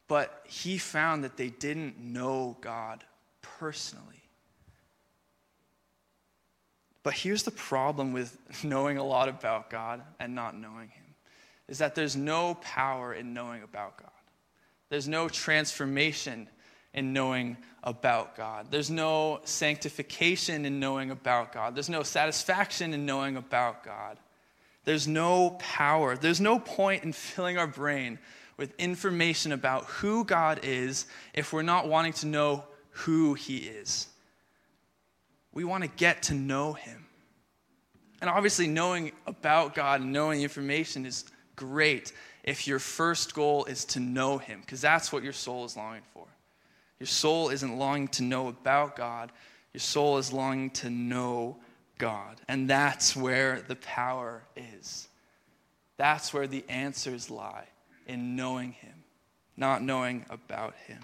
But 0.07 0.43
he 0.45 0.77
found 0.77 1.24
that 1.24 1.38
they 1.38 1.50
didn't 1.50 2.00
know 2.00 2.57
God 2.62 3.03
personally. 3.41 4.24
But 7.03 7.13
here's 7.13 7.43
the 7.43 7.51
problem 7.51 8.13
with 8.13 8.38
knowing 8.63 8.98
a 8.98 9.03
lot 9.03 9.29
about 9.29 9.69
God 9.69 10.01
and 10.19 10.33
not 10.33 10.57
knowing 10.57 10.89
him 10.89 11.03
is 11.67 11.77
that 11.77 11.95
there's 11.95 12.15
no 12.15 12.55
power 12.55 13.13
in 13.13 13.33
knowing 13.33 13.63
about 13.63 13.98
God. 13.98 14.10
There's 14.89 15.07
no 15.07 15.29
transformation 15.29 16.48
in 16.93 17.13
knowing 17.13 17.57
about 17.83 18.36
God. 18.36 18.67
There's 18.69 18.91
no 18.91 19.39
sanctification 19.43 20.65
in 20.65 20.79
knowing 20.79 21.10
about 21.10 21.53
God. 21.53 21.75
There's 21.75 21.89
no 21.89 22.03
satisfaction 22.03 22.93
in 22.93 23.05
knowing 23.05 23.38
about 23.38 23.83
God. 23.83 24.17
There's 24.86 25.07
no 25.07 25.51
power. 25.60 26.15
There's 26.17 26.41
no 26.41 26.60
point 26.60 27.03
in 27.03 27.13
filling 27.13 27.57
our 27.57 27.67
brain 27.67 28.19
with 28.57 28.74
information 28.79 29.51
about 29.51 29.86
who 29.86 30.24
God 30.24 30.60
is 30.63 31.05
if 31.33 31.53
we're 31.53 31.62
not 31.62 31.88
wanting 31.88 32.13
to 32.13 32.27
know 32.27 32.63
who 32.91 33.33
He 33.33 33.57
is. 33.57 34.07
We 35.51 35.63
want 35.63 35.83
to 35.83 35.89
get 35.89 36.24
to 36.24 36.33
know 36.33 36.74
Him. 36.74 37.05
And 38.22 38.29
obviously, 38.29 38.67
knowing 38.67 39.12
about 39.27 39.75
God 39.75 40.01
and 40.01 40.13
knowing 40.13 40.41
information 40.41 41.05
is 41.05 41.25
great 41.55 42.13
if 42.43 42.67
your 42.67 42.79
first 42.79 43.33
goal 43.33 43.65
is 43.65 43.86
to 43.86 44.00
know 44.00 44.38
Him, 44.38 44.62
because 44.62 44.81
that's 44.81 45.12
what 45.12 45.24
your 45.24 45.33
soul 45.33 45.65
is 45.65 45.75
longing 45.75 46.03
for. 46.13 46.25
Your 47.00 47.07
soul 47.07 47.50
isn't 47.50 47.77
longing 47.77 48.07
to 48.10 48.24
know 48.24 48.48
about 48.48 48.95
God, 48.95 49.31
your 49.74 49.81
soul 49.81 50.17
is 50.17 50.31
longing 50.31 50.69
to 50.72 50.89
know 50.89 51.57
God. 51.98 52.39
And 52.48 52.69
that's 52.69 53.15
where 53.15 53.62
the 53.67 53.75
power 53.75 54.43
is. 54.55 55.07
That's 55.98 56.33
where 56.33 56.48
the 56.48 56.63
answers 56.69 57.29
lie 57.29 57.67
in 58.07 58.36
knowing 58.36 58.74
Him, 58.74 59.03
not 59.57 59.81
knowing 59.81 60.25
about 60.29 60.75
Him. 60.88 61.00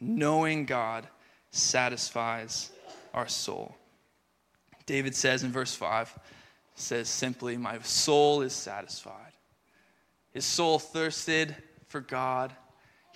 Knowing 0.00 0.64
God 0.64 1.06
satisfies 1.50 2.70
our 3.12 3.28
soul. 3.28 3.74
David 4.86 5.14
says 5.14 5.42
in 5.42 5.50
verse 5.50 5.74
5, 5.74 6.18
says 6.74 7.08
simply, 7.08 7.56
My 7.56 7.78
soul 7.80 8.42
is 8.42 8.52
satisfied. 8.52 9.32
His 10.32 10.44
soul 10.44 10.78
thirsted 10.78 11.56
for 11.88 12.00
God 12.00 12.54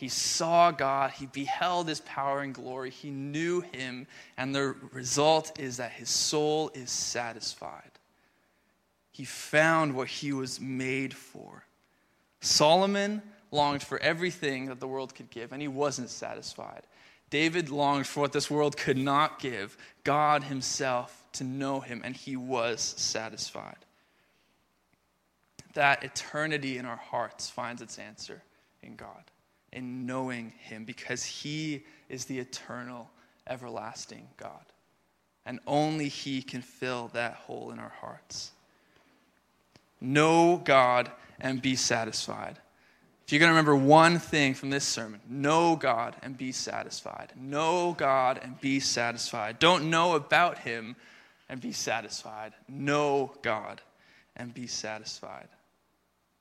he 0.03 0.09
saw 0.09 0.73
God, 0.73 1.13
he 1.13 1.27
beheld 1.27 1.87
his 1.87 2.01
power 2.01 2.41
and 2.41 2.53
glory, 2.53 2.91
he 2.91 3.11
knew 3.11 3.61
him, 3.61 4.09
and 4.37 4.53
the 4.53 4.75
result 4.91 5.61
is 5.61 5.77
that 5.77 5.93
his 5.93 6.11
soul 6.11 6.73
is 6.75 6.91
satisfied. 6.91 7.93
He 9.13 9.25
found 9.25 9.95
what 9.95 10.09
he 10.09 10.33
was 10.33 10.61
made 10.61 11.15
for. 11.15 11.65
Solomon 12.43 13.23
longed 13.51 13.83
for 13.83 13.99
everything 14.01 14.67
that 14.67 14.81
the 14.81 14.87
world 14.87 15.15
could 15.15 15.31
give, 15.31 15.53
and 15.53 15.63
he 15.63 15.69
wasn't 15.69 16.11
satisfied. 16.11 16.83
David 17.31 17.71
longed 17.71 18.07
for 18.07 18.21
what 18.21 18.33
this 18.33 18.51
world 18.51 18.77
could 18.77 18.99
not 18.99 19.39
give 19.39 19.79
God 20.05 20.45
himself 20.45 21.25
to 21.33 21.45
know 21.45 21.81
him, 21.81 22.03
and 22.05 22.15
he 22.15 22.37
was 22.37 22.83
satisfied. 22.83 23.79
That 25.73 26.05
eternity 26.05 26.77
in 26.77 26.85
our 26.85 26.97
hearts 26.97 27.49
finds 27.49 27.81
its 27.81 27.99
answer 27.99 28.43
in 28.83 28.97
God 28.97 29.25
in 29.73 30.07
knowing 30.07 30.53
Him 30.59 30.85
because 30.85 31.25
He 31.25 31.85
is 32.09 32.27
the 32.27 32.39
eternal, 32.39 33.11
everlasting 33.47 34.29
God. 34.37 34.65
And 35.45 35.59
only 35.67 36.09
He 36.09 36.43
can 36.43 36.63
fill 36.63 37.09
that 37.15 37.35
hole 37.35 37.71
in 37.71 37.79
our 37.79 37.93
hearts. 38.01 38.53
Know 40.03 40.61
God 40.65 41.11
and 41.41 41.63
be 41.63 41.77
satisfied. 41.77 42.59
If 43.25 43.33
you're 43.33 43.39
going 43.39 43.51
to 43.51 43.55
remember 43.55 43.77
one 43.77 44.19
thing 44.19 44.53
from 44.53 44.71
this 44.71 44.85
sermon, 44.85 45.21
know 45.29 45.77
God 45.77 46.17
and 46.23 46.37
be 46.37 46.53
satisfied. 46.53 47.33
Know 47.37 47.95
God 47.97 48.41
and 48.43 48.61
be 48.61 48.81
satisfied. 48.81 49.59
Don't 49.59 49.89
know 49.89 50.15
about 50.15 50.59
Him 50.59 50.97
and 51.49 51.61
be 51.61 51.73
satisfied. 51.73 52.53
Know 52.69 53.33
God 53.43 53.81
and 54.37 54.53
be 54.53 54.67
satisfied. 54.67 55.49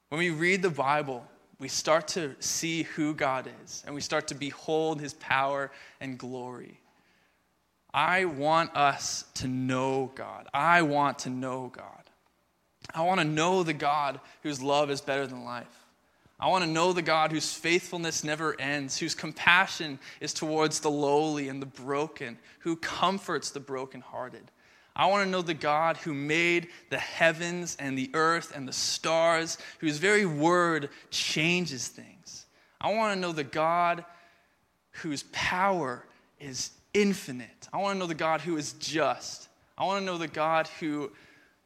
When 0.10 0.20
we 0.20 0.30
read 0.30 0.62
the 0.62 0.70
Bible, 0.70 1.24
we 1.60 1.68
start 1.68 2.08
to 2.10 2.36
see 2.40 2.84
who 2.84 3.14
God 3.14 3.48
is 3.64 3.84
and 3.86 3.94
we 3.94 4.02
start 4.02 4.28
to 4.30 4.36
behold 4.36 5.00
his 5.00 5.14
power 5.14 5.72
and 6.00 6.18
glory. 6.18 6.80
I 7.94 8.26
want 8.26 8.76
us 8.76 9.26
to 9.36 9.48
know 9.48 10.12
God. 10.16 10.48
I 10.54 10.82
want 10.82 11.20
to 11.20 11.30
know 11.30 11.72
God. 11.74 12.01
I 12.94 13.02
want 13.02 13.20
to 13.20 13.26
know 13.26 13.64
the 13.64 13.74
God 13.74 14.20
whose 14.44 14.62
love 14.62 14.90
is 14.90 15.02
better 15.02 15.28
than 15.28 15.46
life. 15.46 15.68
I 16.40 16.48
want 16.48 16.64
to 16.64 16.70
know 16.70 16.92
the 16.92 17.04
God 17.04 17.32
whose 17.32 17.54
faithfulness 17.54 18.24
never 18.24 18.60
ends, 18.60 18.98
whose 18.98 19.14
compassion 19.14 20.00
is 20.20 20.34
towards 20.34 20.80
the 20.80 20.90
lowly 20.90 21.50
and 21.50 21.62
the 21.62 21.68
broken, 21.68 22.40
who 22.60 22.76
comforts 22.78 23.52
the 23.52 23.60
brokenhearted. 23.60 24.50
I 24.96 25.06
want 25.06 25.24
to 25.24 25.30
know 25.30 25.44
the 25.44 25.54
God 25.54 25.98
who 25.98 26.14
made 26.14 26.70
the 26.90 26.98
heavens 26.98 27.78
and 27.80 27.98
the 27.98 28.10
earth 28.14 28.54
and 28.56 28.68
the 28.68 28.74
stars, 28.74 29.58
whose 29.80 29.98
very 30.00 30.26
word 30.26 30.90
changes 31.12 31.88
things. 31.88 32.46
I 32.82 32.94
want 32.94 33.14
to 33.14 33.20
know 33.20 33.32
the 33.32 33.44
God 33.44 34.04
whose 34.92 35.24
power 35.32 36.04
is 36.40 36.72
infinite. 36.94 37.70
I 37.72 37.78
want 37.78 37.96
to 37.96 38.00
know 38.00 38.08
the 38.08 38.16
God 38.16 38.42
who 38.42 38.58
is 38.58 38.74
just. 38.74 39.48
I 39.78 39.86
want 39.86 40.02
to 40.02 40.06
know 40.06 40.18
the 40.18 40.28
God 40.28 40.68
who 40.80 41.12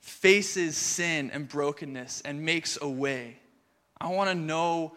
faces 0.05 0.77
sin 0.77 1.31
and 1.33 1.49
brokenness 1.49 2.21
and 2.25 2.39
makes 2.39 2.77
a 2.79 2.87
way. 2.87 3.35
I 3.99 4.09
want 4.09 4.29
to 4.29 4.35
know 4.35 4.93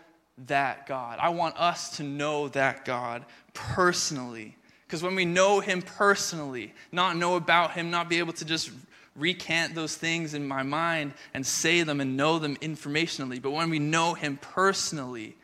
that 0.46 0.86
God. 0.86 1.18
I 1.18 1.30
want 1.30 1.56
us 1.56 1.96
to 1.96 2.02
know 2.02 2.48
that 2.48 2.84
God 2.84 3.24
personally. 3.54 4.54
Because 4.86 5.02
when 5.02 5.14
we 5.14 5.24
know 5.24 5.60
Him 5.60 5.80
personally, 5.80 6.74
not 6.92 7.16
know 7.16 7.36
about 7.36 7.70
Him, 7.70 7.90
not 7.90 8.10
be 8.10 8.18
able 8.18 8.34
to 8.34 8.44
just 8.44 8.70
recant 9.16 9.74
those 9.74 9.96
things 9.96 10.34
in 10.34 10.46
my 10.46 10.62
mind 10.62 11.14
and 11.32 11.44
say 11.44 11.82
them 11.82 12.02
and 12.02 12.14
know 12.14 12.38
them 12.38 12.56
informationally, 12.56 13.40
but 13.40 13.52
when 13.52 13.70
we 13.70 13.78
know 13.78 14.12
Him 14.12 14.36
personally, 14.36 15.36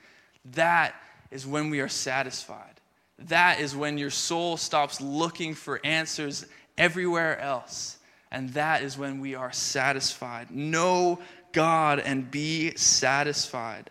that 0.52 0.94
is 1.30 1.46
when 1.46 1.70
we 1.70 1.80
are 1.80 1.88
satisfied. 1.88 2.80
That 3.18 3.60
is 3.60 3.74
when 3.74 3.96
your 3.96 4.10
soul 4.10 4.58
stops 4.58 5.00
looking 5.00 5.54
for 5.54 5.80
answers 5.84 6.44
everywhere 6.76 7.40
else. 7.40 7.96
And 8.34 8.50
that 8.54 8.82
is 8.82 8.98
when 8.98 9.20
we 9.20 9.36
are 9.36 9.52
satisfied. 9.52 10.50
Know 10.50 11.20
God 11.52 12.00
and 12.00 12.28
be 12.28 12.74
satisfied. 12.74 13.90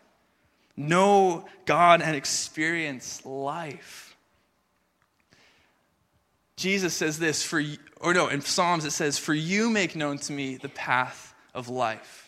Know 0.75 1.47
God 1.65 2.01
and 2.01 2.13
experience 2.13 3.25
life. 3.25 4.17
Jesus 6.57 6.93
says 6.93 7.19
this 7.19 7.41
for 7.41 7.63
or 8.01 8.13
no, 8.13 8.27
in 8.27 8.41
Psalms 8.41 8.83
it 8.83 8.91
says, 8.91 9.17
"For 9.17 9.33
you 9.33 9.69
make 9.69 9.95
known 9.95 10.17
to 10.19 10.33
me 10.33 10.57
the 10.57 10.67
path 10.67 11.33
of 11.53 11.69
life." 11.69 12.22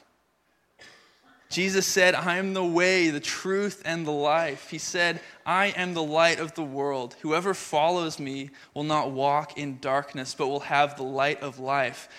Jesus 1.55 1.85
said, 1.85 2.15
I 2.15 2.38
am 2.38 2.53
the 2.53 2.65
way, 2.65 3.09
the 3.09 3.21
truth, 3.21 3.81
and 3.85 4.05
the 4.05 4.12
life. 4.12 4.69
He 4.69 4.77
said, 4.77 5.21
I 5.45 5.67
am 5.67 5.93
the 5.93 6.03
light 6.03 6.39
of 6.39 6.53
the 6.53 6.63
world. 6.63 7.15
Whoever 7.21 7.53
follows 7.53 8.19
me 8.19 8.50
will 8.74 8.83
not 8.83 9.12
walk 9.12 9.57
in 9.57 9.79
darkness, 9.79 10.35
but 10.35 10.47
will 10.47 10.59
have 10.59 10.97
the 10.97 11.03
light 11.03 11.41
of 11.41 11.57
life. 11.57 12.09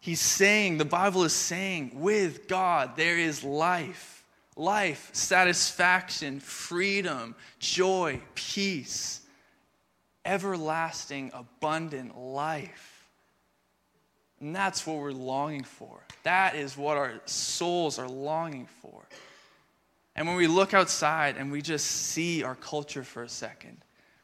He's 0.00 0.20
saying, 0.20 0.78
the 0.78 0.84
Bible 0.84 1.22
is 1.22 1.32
saying, 1.32 1.92
with 1.94 2.48
God 2.48 2.96
there 2.96 3.16
is 3.16 3.44
life. 3.44 4.24
Life, 4.56 5.10
satisfaction, 5.12 6.40
freedom, 6.40 7.36
joy, 7.60 8.20
peace 8.34 9.20
everlasting, 10.24 11.30
abundant 11.34 12.16
life. 12.16 12.89
And 14.40 14.56
that's 14.56 14.86
what 14.86 14.96
we're 14.96 15.12
longing 15.12 15.64
for. 15.64 16.00
That 16.22 16.54
is 16.54 16.76
what 16.76 16.96
our 16.96 17.20
souls 17.26 17.98
are 17.98 18.08
longing 18.08 18.68
for. 18.80 19.02
And 20.16 20.26
when 20.26 20.36
we 20.36 20.46
look 20.46 20.74
outside 20.74 21.36
and 21.36 21.52
we 21.52 21.62
just 21.62 21.86
see 21.86 22.42
our 22.42 22.54
culture 22.54 23.04
for 23.04 23.22
a 23.22 23.28
second, 23.28 23.78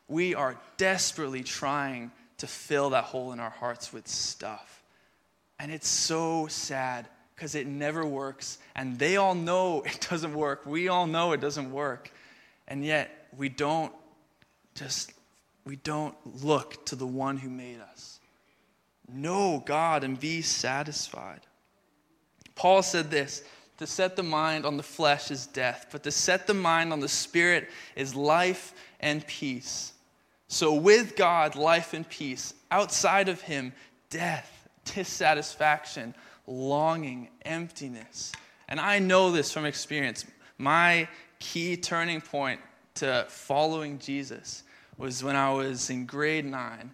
we 0.08 0.35
are 0.35 0.56
desperately 0.76 1.42
trying 1.42 2.11
to 2.38 2.46
fill 2.46 2.90
that 2.90 3.04
hole 3.04 3.32
in 3.32 3.40
our 3.40 3.50
hearts 3.50 3.92
with 3.92 4.06
stuff. 4.06 4.82
And 5.58 5.73
it's 5.73 5.88
so 5.88 6.46
sad 6.49 7.08
because 7.35 7.54
it 7.54 7.66
never 7.66 8.04
works. 8.04 8.58
And 8.75 8.99
they 8.99 9.16
all 9.16 9.35
know 9.35 9.82
it 9.87 10.06
doesn't 10.08 10.35
work. 10.35 10.66
We 10.66 10.88
all 10.88 11.06
know 11.06 11.32
it 11.32 11.40
doesn't 11.40 11.70
work. 11.70 12.11
And 12.68 12.85
yet 12.85 13.28
we 13.37 13.49
don't 13.49 13.92
just 14.75 15.12
we 15.64 15.76
don't 15.76 16.14
look 16.44 16.87
to 16.87 16.96
the 16.96 17.06
one 17.06 17.37
who 17.37 17.50
made 17.50 17.80
us. 17.80 18.15
Know 19.08 19.62
God 19.64 20.04
and 20.04 20.18
be 20.18 20.42
satisfied. 20.42 21.40
Paul 22.54 22.82
said 22.82 23.10
this 23.10 23.44
to 23.78 23.86
set 23.86 24.16
the 24.16 24.22
mind 24.22 24.64
on 24.64 24.76
the 24.76 24.82
flesh 24.82 25.30
is 25.30 25.46
death, 25.46 25.88
but 25.92 26.02
to 26.04 26.10
set 26.10 26.46
the 26.46 26.54
mind 26.54 26.92
on 26.92 27.00
the 27.00 27.08
spirit 27.08 27.68
is 27.94 28.14
life 28.14 28.72
and 29.00 29.26
peace. 29.26 29.92
So, 30.48 30.75
with 30.75 31.16
God, 31.16 31.56
life 31.56 31.92
and 31.92 32.08
peace. 32.08 32.54
Outside 32.70 33.28
of 33.28 33.40
Him, 33.40 33.72
death, 34.10 34.68
dissatisfaction, 34.84 36.14
longing, 36.46 37.28
emptiness. 37.42 38.32
And 38.68 38.80
I 38.80 38.98
know 38.98 39.30
this 39.30 39.52
from 39.52 39.66
experience. 39.66 40.25
My 40.58 41.08
key 41.38 41.76
turning 41.76 42.20
point 42.20 42.60
to 42.94 43.26
following 43.28 43.98
Jesus 43.98 44.62
was 44.96 45.22
when 45.22 45.36
I 45.36 45.52
was 45.52 45.90
in 45.90 46.06
grade 46.06 46.46
nine 46.46 46.92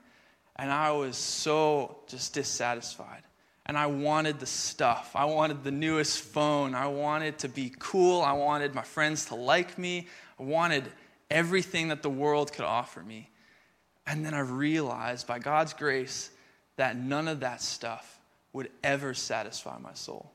and 0.57 0.71
I 0.71 0.93
was 0.93 1.17
so 1.17 1.99
just 2.09 2.35
dissatisfied. 2.35 3.23
And 3.65 3.79
I 3.79 3.87
wanted 3.87 4.41
the 4.41 4.47
stuff. 4.47 5.13
I 5.15 5.25
wanted 5.25 5.63
the 5.63 5.71
newest 5.71 6.21
phone. 6.21 6.75
I 6.75 6.89
wanted 6.89 7.39
to 7.41 7.49
be 7.49 7.73
cool. 7.79 8.21
I 8.21 8.33
wanted 8.33 8.75
my 8.75 8.83
friends 8.83 9.27
to 9.27 9.37
like 9.37 9.79
me. 9.79 10.09
I 10.39 10.43
wanted 10.43 10.85
everything 11.31 11.89
that 11.89 12.03
the 12.03 12.11
world 12.11 12.53
could 12.53 12.65
offer 12.65 13.01
me. 13.01 13.31
And 14.07 14.27
then 14.27 14.35
I 14.35 14.41
realized 14.41 15.29
by 15.29 15.39
God's 15.39 15.75
grace 15.75 16.31
that 16.77 16.97
none 16.97 17.29
of 17.29 17.41
that 17.41 17.63
stuff 17.63 18.19
would 18.53 18.69
ever 18.83 19.15
satisfy 19.15 19.79
my 19.79 19.95
soul. 19.95 20.33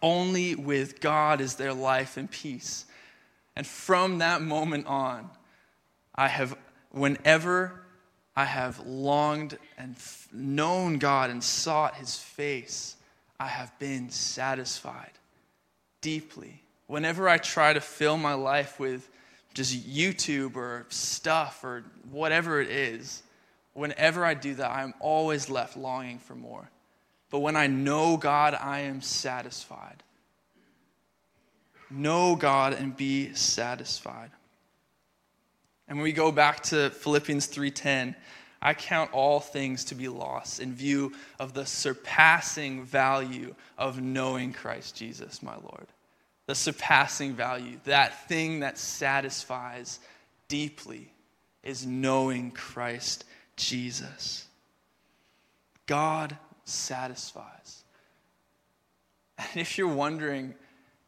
Only 0.00 0.54
with 0.54 1.00
God 1.00 1.40
is 1.40 1.56
there 1.56 1.74
life 1.74 2.16
and 2.16 2.30
peace. 2.30 2.86
And 3.54 3.66
from 3.66 4.18
that 4.18 4.40
moment 4.40 4.86
on, 4.86 5.28
I 6.14 6.28
have, 6.28 6.56
whenever 6.90 7.81
I 8.34 8.44
have 8.44 8.78
longed 8.86 9.58
and 9.76 9.94
known 10.32 10.98
God 10.98 11.30
and 11.30 11.42
sought 11.42 11.96
his 11.96 12.16
face, 12.16 12.96
I 13.38 13.46
have 13.46 13.76
been 13.78 14.10
satisfied 14.10 15.12
deeply. 16.00 16.62
Whenever 16.86 17.28
I 17.28 17.38
try 17.38 17.72
to 17.72 17.80
fill 17.80 18.16
my 18.16 18.34
life 18.34 18.78
with 18.78 19.08
just 19.54 19.88
YouTube 19.88 20.56
or 20.56 20.86
stuff 20.88 21.62
or 21.64 21.84
whatever 22.10 22.60
it 22.60 22.70
is, 22.70 23.22
whenever 23.74 24.24
I 24.24 24.34
do 24.34 24.54
that, 24.54 24.70
I'm 24.70 24.94
always 25.00 25.50
left 25.50 25.76
longing 25.76 26.18
for 26.18 26.34
more. 26.34 26.70
But 27.30 27.40
when 27.40 27.56
I 27.56 27.66
know 27.66 28.16
God, 28.16 28.54
I 28.54 28.80
am 28.80 29.00
satisfied. 29.00 30.02
Know 31.90 32.36
God 32.36 32.72
and 32.74 32.96
be 32.96 33.34
satisfied. 33.34 34.30
And 35.88 35.98
when 35.98 36.04
we 36.04 36.12
go 36.12 36.32
back 36.32 36.62
to 36.64 36.90
Philippians 36.90 37.46
3:10, 37.46 38.16
I 38.60 38.74
count 38.74 39.12
all 39.12 39.40
things 39.40 39.84
to 39.86 39.96
be 39.96 40.08
lost 40.08 40.60
in 40.60 40.72
view 40.72 41.12
of 41.40 41.52
the 41.52 41.66
surpassing 41.66 42.84
value 42.84 43.56
of 43.76 44.00
knowing 44.00 44.52
Christ 44.52 44.94
Jesus, 44.94 45.42
my 45.42 45.56
Lord. 45.56 45.88
The 46.46 46.54
surpassing 46.54 47.34
value, 47.34 47.80
that 47.84 48.28
thing 48.28 48.60
that 48.60 48.78
satisfies 48.78 49.98
deeply, 50.48 51.12
is 51.62 51.84
knowing 51.86 52.52
Christ 52.52 53.24
Jesus. 53.56 54.46
God 55.86 56.36
satisfies. 56.64 57.84
And 59.38 59.56
if 59.56 59.76
you're 59.76 59.88
wondering 59.88 60.54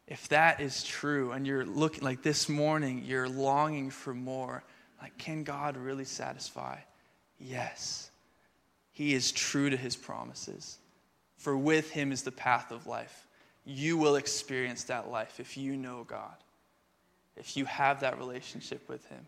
if 0.07 0.29
that 0.29 0.61
is 0.61 0.83
true 0.83 1.33
and 1.33 1.47
you're 1.47 1.65
looking 1.65 2.05
like 2.05 2.23
this 2.23 2.49
morning, 2.49 3.03
you're 3.05 3.29
longing 3.29 3.91
for 3.91 4.15
more, 4.15 4.63
like, 5.01 5.17
can 5.19 5.45
God 5.45 5.77
really 5.77 6.05
satisfy? 6.05 6.79
Yes. 7.39 8.11
He 8.93 9.15
is 9.15 9.33
true 9.33 9.71
to 9.71 9.77
his 9.77 9.97
promises. 9.97 10.79
For 11.37 11.57
with 11.57 11.91
him 11.91 12.13
is 12.13 12.23
the 12.23 12.33
path 12.33 12.71
of 12.71 12.87
life. 12.87 13.27
You 13.65 13.97
will 13.97 14.17
experience 14.17 14.85
that 14.85 15.11
life 15.11 15.41
if 15.41 15.57
you 15.57 15.77
know 15.77 16.05
God, 16.05 16.37
if 17.37 17.57
you 17.57 17.65
have 17.65 18.01
that 18.01 18.19
relationship 18.19 18.89
with 18.89 19.05
him. 19.07 19.27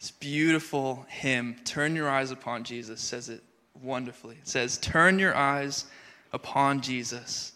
This 0.00 0.12
beautiful 0.12 1.04
hymn, 1.08 1.56
Turn 1.64 1.94
Your 1.94 2.08
Eyes 2.08 2.30
Upon 2.30 2.64
Jesus, 2.64 3.00
says 3.00 3.28
it 3.28 3.42
wonderfully. 3.82 4.36
It 4.40 4.48
says, 4.48 4.78
Turn 4.78 5.18
your 5.18 5.36
eyes 5.36 5.84
upon 6.32 6.80
Jesus, 6.80 7.52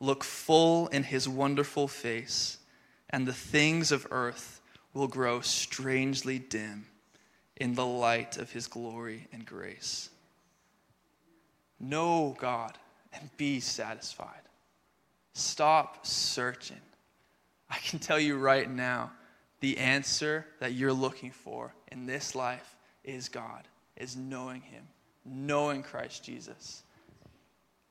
look 0.00 0.24
full 0.24 0.88
in 0.88 1.02
his 1.04 1.28
wonderful 1.28 1.88
face, 1.88 2.58
and 3.10 3.26
the 3.26 3.32
things 3.32 3.92
of 3.92 4.06
earth 4.10 4.60
will 4.92 5.08
grow 5.08 5.40
strangely 5.40 6.38
dim 6.38 6.86
in 7.56 7.74
the 7.74 7.86
light 7.86 8.36
of 8.36 8.52
his 8.52 8.66
glory 8.66 9.28
and 9.32 9.44
grace. 9.46 10.10
Know 11.80 12.36
God 12.38 12.78
and 13.12 13.28
be 13.36 13.60
satisfied. 13.60 14.40
Stop 15.34 16.06
searching. 16.06 16.80
I 17.68 17.78
can 17.78 17.98
tell 17.98 18.20
you 18.20 18.36
right 18.36 18.70
now 18.70 19.12
the 19.60 19.78
answer 19.78 20.46
that 20.60 20.74
you're 20.74 20.92
looking 20.92 21.30
for 21.30 21.74
in 21.90 22.06
this 22.06 22.34
life 22.34 22.76
is 23.02 23.28
God, 23.28 23.66
is 23.96 24.16
knowing 24.16 24.60
Him, 24.60 24.86
knowing 25.24 25.82
Christ 25.82 26.24
Jesus. 26.24 26.83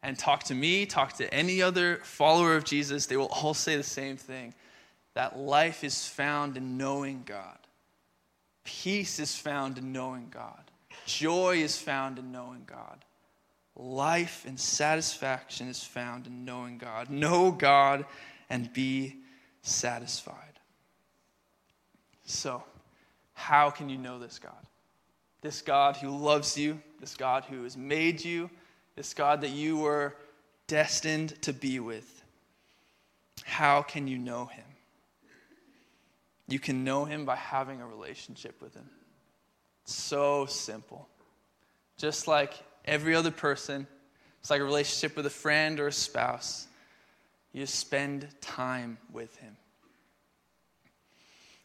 And 0.03 0.19
talk 0.19 0.43
to 0.43 0.55
me, 0.55 0.85
talk 0.85 1.13
to 1.13 1.33
any 1.33 1.61
other 1.61 1.97
follower 2.03 2.55
of 2.55 2.65
Jesus, 2.65 3.05
they 3.05 3.15
will 3.17 3.27
all 3.27 3.53
say 3.53 3.77
the 3.77 3.83
same 3.83 4.17
thing 4.17 4.53
that 5.13 5.37
life 5.37 5.83
is 5.83 6.07
found 6.07 6.57
in 6.57 6.77
knowing 6.77 7.23
God. 7.25 7.57
Peace 8.65 9.19
is 9.19 9.35
found 9.35 9.77
in 9.77 9.93
knowing 9.93 10.27
God. 10.29 10.71
Joy 11.05 11.57
is 11.57 11.77
found 11.77 12.19
in 12.19 12.31
knowing 12.31 12.63
God. 12.65 13.05
Life 13.75 14.43
and 14.47 14.59
satisfaction 14.59 15.67
is 15.67 15.83
found 15.83 16.27
in 16.27 16.45
knowing 16.45 16.77
God. 16.77 17.09
Know 17.09 17.51
God 17.51 18.05
and 18.49 18.71
be 18.73 19.17
satisfied. 19.61 20.37
So, 22.25 22.63
how 23.33 23.69
can 23.69 23.89
you 23.89 23.97
know 23.97 24.19
this 24.19 24.39
God? 24.39 24.67
This 25.41 25.61
God 25.61 25.97
who 25.97 26.09
loves 26.09 26.57
you, 26.57 26.81
this 26.99 27.15
God 27.15 27.45
who 27.45 27.63
has 27.63 27.75
made 27.75 28.23
you, 28.23 28.49
this 28.95 29.13
God 29.13 29.41
that 29.41 29.51
you 29.51 29.77
were 29.77 30.15
destined 30.67 31.41
to 31.43 31.53
be 31.53 31.79
with. 31.79 32.23
How 33.43 33.81
can 33.81 34.07
you 34.07 34.17
know 34.17 34.45
him? 34.45 34.65
You 36.47 36.59
can 36.59 36.83
know 36.83 37.05
him 37.05 37.25
by 37.25 37.35
having 37.35 37.81
a 37.81 37.87
relationship 37.87 38.61
with 38.61 38.73
him. 38.75 38.89
It's 39.83 39.95
so 39.95 40.45
simple. 40.45 41.07
Just 41.97 42.27
like 42.27 42.53
every 42.85 43.15
other 43.15 43.31
person, 43.31 43.87
it's 44.39 44.49
like 44.49 44.61
a 44.61 44.65
relationship 44.65 45.15
with 45.15 45.25
a 45.25 45.31
friend 45.31 45.79
or 45.79 45.87
a 45.87 45.91
spouse. 45.91 46.67
You 47.53 47.65
spend 47.65 48.27
time 48.41 48.97
with 49.11 49.35
him. 49.37 49.55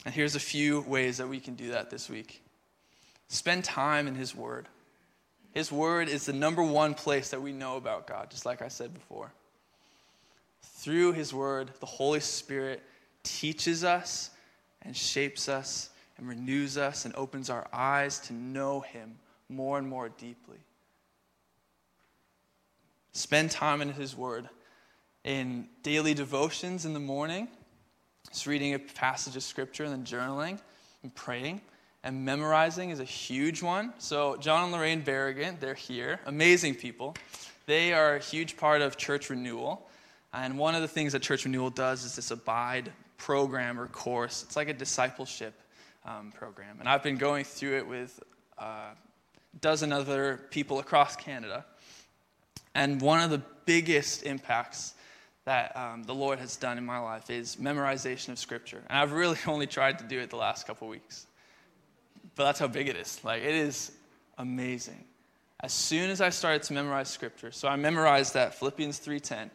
And 0.04 0.14
here's 0.14 0.36
a 0.36 0.40
few 0.40 0.82
ways 0.82 1.18
that 1.18 1.28
we 1.28 1.40
can 1.40 1.54
do 1.54 1.70
that 1.72 1.90
this 1.90 2.08
week 2.08 2.42
spend 3.28 3.62
time 3.62 4.08
in 4.08 4.14
his 4.14 4.34
word. 4.34 4.68
His 5.58 5.72
word 5.72 6.08
is 6.08 6.24
the 6.24 6.32
number 6.32 6.62
one 6.62 6.94
place 6.94 7.30
that 7.30 7.42
we 7.42 7.50
know 7.50 7.76
about 7.78 8.06
God, 8.06 8.30
just 8.30 8.46
like 8.46 8.62
I 8.62 8.68
said 8.68 8.94
before. 8.94 9.32
Through 10.62 11.14
his 11.14 11.34
word, 11.34 11.72
the 11.80 11.86
Holy 11.86 12.20
Spirit 12.20 12.80
teaches 13.24 13.82
us 13.82 14.30
and 14.82 14.96
shapes 14.96 15.48
us 15.48 15.90
and 16.16 16.28
renews 16.28 16.78
us 16.78 17.06
and 17.06 17.14
opens 17.16 17.50
our 17.50 17.66
eyes 17.72 18.20
to 18.20 18.34
know 18.34 18.82
Him 18.82 19.16
more 19.48 19.78
and 19.78 19.88
more 19.88 20.10
deeply. 20.10 20.58
Spend 23.10 23.50
time 23.50 23.82
in 23.82 23.92
His 23.92 24.16
Word 24.16 24.48
in 25.24 25.66
daily 25.82 26.14
devotions 26.14 26.84
in 26.84 26.94
the 26.94 27.00
morning, 27.00 27.48
just 28.30 28.46
reading 28.46 28.74
a 28.74 28.78
passage 28.78 29.34
of 29.34 29.42
Scripture 29.42 29.82
and 29.82 29.92
then 29.92 30.04
journaling 30.04 30.60
and 31.02 31.12
praying. 31.16 31.60
And 32.08 32.24
memorizing 32.24 32.88
is 32.88 33.00
a 33.00 33.04
huge 33.04 33.62
one. 33.62 33.92
So, 33.98 34.38
John 34.38 34.64
and 34.64 34.72
Lorraine 34.72 35.02
Berrigan, 35.02 35.60
they're 35.60 35.74
here. 35.74 36.20
Amazing 36.24 36.76
people. 36.76 37.14
They 37.66 37.92
are 37.92 38.16
a 38.16 38.18
huge 38.18 38.56
part 38.56 38.80
of 38.80 38.96
church 38.96 39.28
renewal. 39.28 39.86
And 40.32 40.58
one 40.58 40.74
of 40.74 40.80
the 40.80 40.88
things 40.88 41.12
that 41.12 41.20
church 41.20 41.44
renewal 41.44 41.68
does 41.68 42.06
is 42.06 42.16
this 42.16 42.30
abide 42.30 42.90
program 43.18 43.78
or 43.78 43.88
course. 43.88 44.42
It's 44.42 44.56
like 44.56 44.70
a 44.70 44.72
discipleship 44.72 45.52
um, 46.06 46.32
program. 46.32 46.78
And 46.80 46.88
I've 46.88 47.02
been 47.02 47.18
going 47.18 47.44
through 47.44 47.76
it 47.76 47.86
with 47.86 48.18
uh, 48.58 48.64
a 48.64 48.96
dozen 49.60 49.92
other 49.92 50.40
people 50.50 50.78
across 50.78 51.14
Canada. 51.14 51.66
And 52.74 53.02
one 53.02 53.20
of 53.20 53.28
the 53.28 53.42
biggest 53.66 54.22
impacts 54.22 54.94
that 55.44 55.76
um, 55.76 56.04
the 56.04 56.14
Lord 56.14 56.38
has 56.38 56.56
done 56.56 56.78
in 56.78 56.86
my 56.86 57.00
life 57.00 57.28
is 57.28 57.56
memorization 57.56 58.30
of 58.30 58.38
Scripture. 58.38 58.82
And 58.88 58.98
I've 58.98 59.12
really 59.12 59.36
only 59.46 59.66
tried 59.66 59.98
to 59.98 60.06
do 60.06 60.18
it 60.20 60.30
the 60.30 60.36
last 60.36 60.66
couple 60.66 60.88
weeks. 60.88 61.26
But 62.38 62.44
that's 62.44 62.60
how 62.60 62.68
big 62.68 62.88
it 62.88 62.94
is. 62.94 63.18
Like, 63.24 63.42
it 63.42 63.54
is 63.54 63.90
amazing. 64.38 65.04
As 65.58 65.72
soon 65.72 66.08
as 66.08 66.20
I 66.20 66.30
started 66.30 66.62
to 66.62 66.72
memorize 66.72 67.08
Scripture, 67.08 67.50
so 67.50 67.66
I 67.66 67.74
memorized 67.74 68.34
that 68.34 68.54
Philippians 68.54 69.00
3.10, 69.00 69.50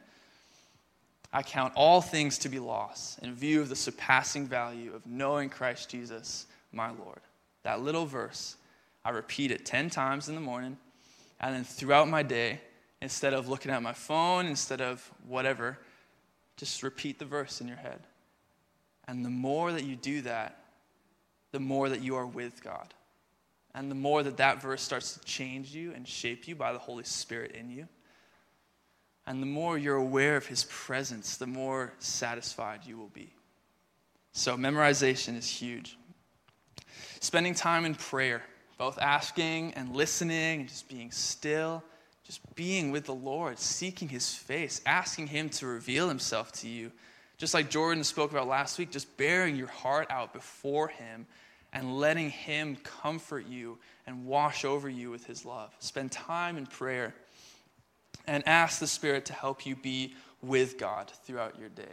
I 1.31 1.43
count 1.43 1.71
all 1.77 2.01
things 2.01 2.37
to 2.39 2.49
be 2.49 2.59
lost 2.59 3.19
in 3.19 3.33
view 3.35 3.61
of 3.61 3.69
the 3.69 3.75
surpassing 3.77 4.45
value 4.45 4.93
of 4.93 5.07
knowing 5.07 5.49
Christ 5.49 5.89
Jesus, 5.89 6.45
my 6.73 6.91
Lord. 6.91 7.21
That 7.63 7.81
little 7.81 8.05
verse, 8.05 8.57
I 9.05 9.11
repeat 9.11 9.51
it 9.51 9.65
10 9.65 9.89
times 9.89 10.27
in 10.27 10.35
the 10.35 10.41
morning, 10.41 10.75
and 11.39 11.55
then 11.55 11.63
throughout 11.63 12.09
my 12.09 12.21
day, 12.21 12.59
instead 13.01 13.33
of 13.33 13.47
looking 13.47 13.71
at 13.71 13.81
my 13.81 13.93
phone, 13.93 14.45
instead 14.45 14.81
of 14.81 15.09
whatever, 15.25 15.79
just 16.57 16.83
repeat 16.83 17.17
the 17.17 17.23
verse 17.23 17.61
in 17.61 17.67
your 17.69 17.77
head. 17.77 18.01
And 19.07 19.23
the 19.23 19.29
more 19.29 19.71
that 19.71 19.85
you 19.85 19.95
do 19.95 20.21
that, 20.23 20.62
the 21.53 21.59
more 21.59 21.87
that 21.87 22.01
you 22.01 22.15
are 22.15 22.25
with 22.25 22.61
God. 22.61 22.93
And 23.75 23.89
the 23.89 23.95
more 23.95 24.23
that 24.23 24.37
that 24.37 24.61
verse 24.61 24.81
starts 24.81 25.13
to 25.13 25.19
change 25.21 25.73
you 25.73 25.93
and 25.93 26.05
shape 26.07 26.47
you 26.47 26.55
by 26.55 26.73
the 26.73 26.79
Holy 26.79 27.03
Spirit 27.03 27.53
in 27.53 27.69
you. 27.69 27.87
And 29.25 29.41
the 29.41 29.47
more 29.47 29.77
you're 29.77 29.95
aware 29.95 30.35
of 30.35 30.47
His 30.47 30.65
presence, 30.65 31.37
the 31.37 31.47
more 31.47 31.93
satisfied 31.99 32.81
you 32.85 32.97
will 32.97 33.09
be. 33.09 33.33
So, 34.33 34.57
memorization 34.57 35.37
is 35.37 35.47
huge. 35.47 35.95
Spending 37.19 37.53
time 37.53 37.85
in 37.85 37.95
prayer, 37.95 38.43
both 38.77 38.97
asking 38.99 39.73
and 39.75 39.95
listening 39.95 40.61
and 40.61 40.69
just 40.69 40.89
being 40.89 41.11
still, 41.11 41.83
just 42.25 42.41
being 42.55 42.91
with 42.91 43.05
the 43.05 43.13
Lord, 43.13 43.59
seeking 43.59 44.09
His 44.09 44.33
face, 44.33 44.81
asking 44.85 45.27
Him 45.27 45.49
to 45.49 45.67
reveal 45.67 46.09
Himself 46.09 46.51
to 46.53 46.67
you. 46.67 46.91
Just 47.37 47.53
like 47.53 47.69
Jordan 47.69 48.03
spoke 48.03 48.31
about 48.31 48.47
last 48.47 48.77
week, 48.77 48.91
just 48.91 49.17
baring 49.17 49.55
your 49.55 49.67
heart 49.67 50.07
out 50.09 50.33
before 50.33 50.87
Him 50.87 51.25
and 51.73 51.97
letting 51.97 52.29
Him 52.29 52.77
comfort 52.83 53.47
you 53.47 53.77
and 54.05 54.25
wash 54.25 54.63
over 54.63 54.89
you 54.89 55.09
with 55.09 55.25
His 55.25 55.45
love. 55.45 55.73
Spend 55.79 56.11
time 56.11 56.57
in 56.57 56.65
prayer 56.65 57.13
and 58.27 58.47
ask 58.47 58.79
the 58.79 58.87
Spirit 58.87 59.25
to 59.25 59.33
help 59.33 59.65
you 59.65 59.75
be 59.75 60.13
with 60.41 60.77
God 60.77 61.11
throughout 61.25 61.59
your 61.59 61.69
day. 61.69 61.83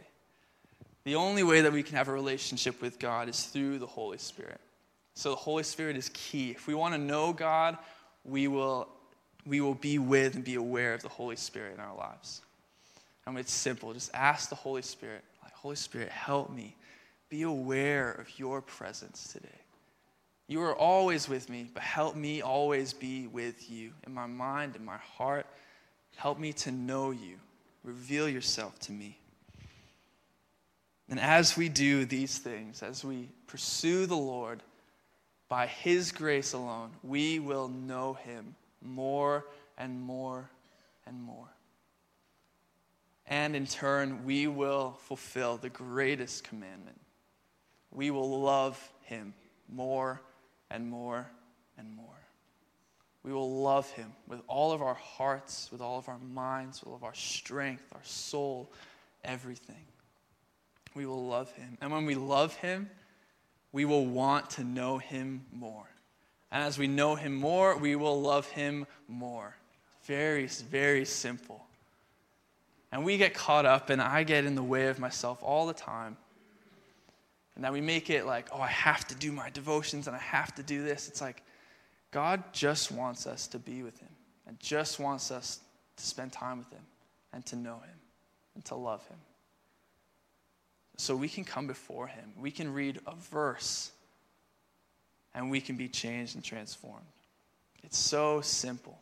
The 1.03 1.15
only 1.15 1.43
way 1.43 1.61
that 1.61 1.73
we 1.73 1.83
can 1.83 1.97
have 1.97 2.07
a 2.07 2.13
relationship 2.13 2.81
with 2.81 2.99
God 2.99 3.27
is 3.27 3.43
through 3.45 3.79
the 3.79 3.87
Holy 3.87 4.19
Spirit. 4.19 4.61
So 5.15 5.31
the 5.31 5.35
Holy 5.37 5.63
Spirit 5.63 5.97
is 5.97 6.09
key. 6.13 6.51
If 6.51 6.67
we 6.67 6.75
want 6.75 6.93
to 6.93 6.99
know 6.99 7.33
God, 7.33 7.77
we 8.23 8.47
will, 8.47 8.87
we 9.45 9.61
will 9.61 9.73
be 9.73 9.97
with 9.97 10.35
and 10.35 10.43
be 10.43 10.55
aware 10.55 10.93
of 10.93 11.01
the 11.01 11.09
Holy 11.09 11.35
Spirit 11.35 11.73
in 11.73 11.79
our 11.79 11.95
lives. 11.95 12.41
And 13.25 13.37
it's 13.37 13.51
simple. 13.51 13.93
Just 13.93 14.11
ask 14.13 14.49
the 14.49 14.55
Holy 14.55 14.81
Spirit, 14.81 15.23
Holy 15.61 15.75
Spirit, 15.75 16.09
help 16.09 16.49
me. 16.49 16.75
Be 17.29 17.43
aware 17.43 18.11
of 18.11 18.39
your 18.39 18.61
presence 18.61 19.31
today. 19.31 19.47
You 20.47 20.61
are 20.63 20.75
always 20.75 21.29
with 21.29 21.49
me, 21.49 21.69
but 21.71 21.83
help 21.83 22.15
me 22.15 22.41
always 22.41 22.93
be 22.93 23.27
with 23.27 23.69
you 23.69 23.91
in 24.05 24.13
my 24.13 24.25
mind, 24.25 24.75
in 24.75 24.83
my 24.83 24.97
heart. 24.97 25.45
Help 26.15 26.39
me 26.39 26.51
to 26.53 26.71
know 26.71 27.11
you. 27.11 27.37
Reveal 27.83 28.27
yourself 28.27 28.77
to 28.79 28.91
me. 28.91 29.17
And 31.09 31.19
as 31.19 31.55
we 31.55 31.69
do 31.69 32.05
these 32.05 32.39
things, 32.39 32.81
as 32.81 33.05
we 33.05 33.29
pursue 33.45 34.07
the 34.07 34.17
Lord 34.17 34.63
by 35.47 35.67
His 35.67 36.11
grace 36.11 36.53
alone, 36.53 36.89
we 37.03 37.39
will 37.39 37.67
know 37.67 38.13
Him 38.13 38.55
more 38.81 39.45
and 39.77 40.01
more 40.01 40.49
and 41.05 41.21
more. 41.21 41.49
And 43.27 43.55
in 43.55 43.65
turn, 43.65 44.25
we 44.25 44.47
will 44.47 44.97
fulfill 45.03 45.57
the 45.57 45.69
greatest 45.69 46.43
commandment. 46.43 46.99
We 47.91 48.11
will 48.11 48.41
love 48.41 48.91
Him 49.03 49.33
more 49.69 50.21
and 50.69 50.89
more 50.89 51.29
and 51.77 51.95
more. 51.95 52.05
We 53.23 53.31
will 53.31 53.61
love 53.61 53.89
Him 53.91 54.11
with 54.27 54.41
all 54.47 54.71
of 54.71 54.81
our 54.81 54.95
hearts, 54.95 55.69
with 55.71 55.81
all 55.81 55.97
of 55.97 56.09
our 56.09 56.19
minds, 56.19 56.81
with 56.81 56.89
all 56.89 56.95
of 56.95 57.03
our 57.03 57.13
strength, 57.13 57.83
our 57.93 58.03
soul, 58.03 58.71
everything 59.23 59.85
we 60.95 61.05
will 61.05 61.25
love 61.25 61.51
him. 61.53 61.77
And 61.81 61.91
when 61.91 62.05
we 62.05 62.15
love 62.15 62.55
him, 62.55 62.89
we 63.71 63.85
will 63.85 64.05
want 64.05 64.49
to 64.51 64.63
know 64.63 64.97
him 64.97 65.45
more. 65.51 65.89
And 66.51 66.63
as 66.63 66.77
we 66.77 66.87
know 66.87 67.15
him 67.15 67.33
more, 67.33 67.77
we 67.77 67.95
will 67.95 68.21
love 68.21 68.49
him 68.49 68.85
more. 69.07 69.55
Very, 70.03 70.47
very 70.47 71.05
simple. 71.05 71.65
And 72.91 73.05
we 73.05 73.17
get 73.17 73.33
caught 73.33 73.65
up, 73.65 73.89
and 73.89 74.01
I 74.01 74.23
get 74.23 74.45
in 74.45 74.55
the 74.55 74.63
way 74.63 74.87
of 74.87 74.99
myself 74.99 75.41
all 75.41 75.65
the 75.65 75.73
time. 75.73 76.17
And 77.55 77.63
that 77.63 77.73
we 77.73 77.81
make 77.81 78.09
it 78.09 78.25
like, 78.25 78.47
oh, 78.51 78.61
I 78.61 78.67
have 78.67 79.07
to 79.07 79.15
do 79.15 79.31
my 79.31 79.49
devotions 79.49 80.07
and 80.07 80.15
I 80.15 80.19
have 80.19 80.55
to 80.55 80.63
do 80.63 80.83
this. 80.83 81.09
It's 81.09 81.21
like, 81.21 81.43
God 82.11 82.43
just 82.53 82.91
wants 82.91 83.27
us 83.27 83.45
to 83.47 83.59
be 83.59 83.83
with 83.83 83.99
him 83.99 84.09
and 84.47 84.57
just 84.59 84.99
wants 84.99 85.31
us 85.31 85.59
to 85.97 86.03
spend 86.03 86.31
time 86.31 86.59
with 86.59 86.71
him 86.71 86.81
and 87.33 87.45
to 87.47 87.57
know 87.57 87.75
him 87.75 87.99
and 88.55 88.63
to 88.65 88.75
love 88.75 89.05
him 89.07 89.17
so 91.01 91.15
we 91.15 91.29
can 91.29 91.43
come 91.43 91.65
before 91.65 92.05
Him. 92.05 92.31
We 92.39 92.51
can 92.51 92.71
read 92.71 92.99
a 93.07 93.15
verse 93.15 93.91
and 95.33 95.49
we 95.49 95.59
can 95.59 95.75
be 95.75 95.87
changed 95.87 96.35
and 96.35 96.43
transformed. 96.43 97.05
It's 97.83 97.97
so 97.97 98.41
simple. 98.41 98.99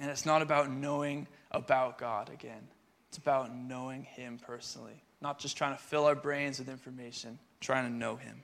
And 0.00 0.10
it's 0.10 0.24
not 0.24 0.40
about 0.40 0.70
knowing 0.70 1.26
about 1.50 1.98
God 1.98 2.30
again, 2.30 2.68
it's 3.14 3.18
about 3.22 3.54
knowing 3.54 4.02
Him 4.02 4.40
personally, 4.44 5.00
not 5.22 5.38
just 5.38 5.56
trying 5.56 5.76
to 5.76 5.80
fill 5.80 6.06
our 6.06 6.16
brains 6.16 6.58
with 6.58 6.68
information, 6.68 7.38
trying 7.60 7.84
to 7.84 7.96
know 7.96 8.16
Him. 8.16 8.42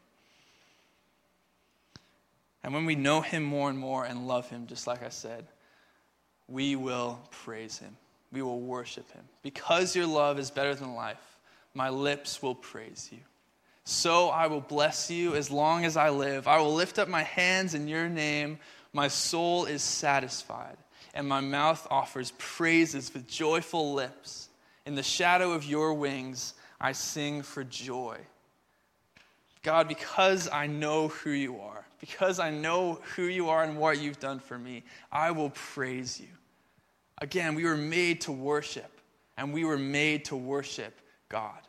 And 2.62 2.72
when 2.72 2.84
we 2.84 2.94
know 2.94 3.20
Him 3.20 3.42
more 3.42 3.68
and 3.68 3.76
more 3.76 4.04
and 4.04 4.28
love 4.28 4.48
Him, 4.48 4.68
just 4.68 4.86
like 4.86 5.02
I 5.02 5.08
said, 5.08 5.48
we 6.46 6.76
will 6.76 7.18
praise 7.32 7.78
Him. 7.78 7.96
We 8.30 8.42
will 8.42 8.60
worship 8.60 9.10
Him. 9.10 9.24
Because 9.42 9.96
your 9.96 10.06
love 10.06 10.38
is 10.38 10.52
better 10.52 10.76
than 10.76 10.94
life, 10.94 11.38
my 11.74 11.88
lips 11.88 12.40
will 12.40 12.54
praise 12.54 13.08
you. 13.10 13.18
So 13.82 14.28
I 14.28 14.46
will 14.46 14.60
bless 14.60 15.10
you 15.10 15.34
as 15.34 15.50
long 15.50 15.84
as 15.84 15.96
I 15.96 16.10
live. 16.10 16.46
I 16.46 16.60
will 16.60 16.74
lift 16.74 17.00
up 17.00 17.08
my 17.08 17.24
hands 17.24 17.74
in 17.74 17.88
your 17.88 18.08
name. 18.08 18.60
My 18.92 19.08
soul 19.08 19.64
is 19.64 19.82
satisfied, 19.82 20.76
and 21.12 21.26
my 21.26 21.40
mouth 21.40 21.88
offers 21.90 22.32
praises 22.38 23.12
with 23.12 23.26
joyful 23.26 23.94
lips. 23.94 24.46
In 24.90 24.96
the 24.96 25.04
shadow 25.04 25.52
of 25.52 25.64
your 25.64 25.94
wings, 25.94 26.54
I 26.80 26.90
sing 26.90 27.42
for 27.42 27.62
joy. 27.62 28.18
God, 29.62 29.86
because 29.86 30.48
I 30.48 30.66
know 30.66 31.06
who 31.06 31.30
you 31.30 31.60
are, 31.60 31.86
because 32.00 32.40
I 32.40 32.50
know 32.50 33.00
who 33.14 33.22
you 33.22 33.50
are 33.50 33.62
and 33.62 33.78
what 33.78 34.00
you've 34.00 34.18
done 34.18 34.40
for 34.40 34.58
me, 34.58 34.82
I 35.12 35.30
will 35.30 35.50
praise 35.50 36.18
you. 36.18 36.26
Again, 37.18 37.54
we 37.54 37.62
were 37.62 37.76
made 37.76 38.22
to 38.22 38.32
worship, 38.32 38.90
and 39.36 39.54
we 39.54 39.64
were 39.64 39.78
made 39.78 40.24
to 40.24 40.34
worship 40.34 41.00
God. 41.28 41.60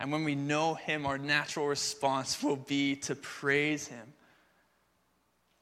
And 0.00 0.10
when 0.10 0.24
we 0.24 0.34
know 0.34 0.74
Him, 0.74 1.06
our 1.06 1.18
natural 1.18 1.68
response 1.68 2.42
will 2.42 2.56
be 2.56 2.96
to 2.96 3.14
praise 3.14 3.86
Him, 3.86 4.14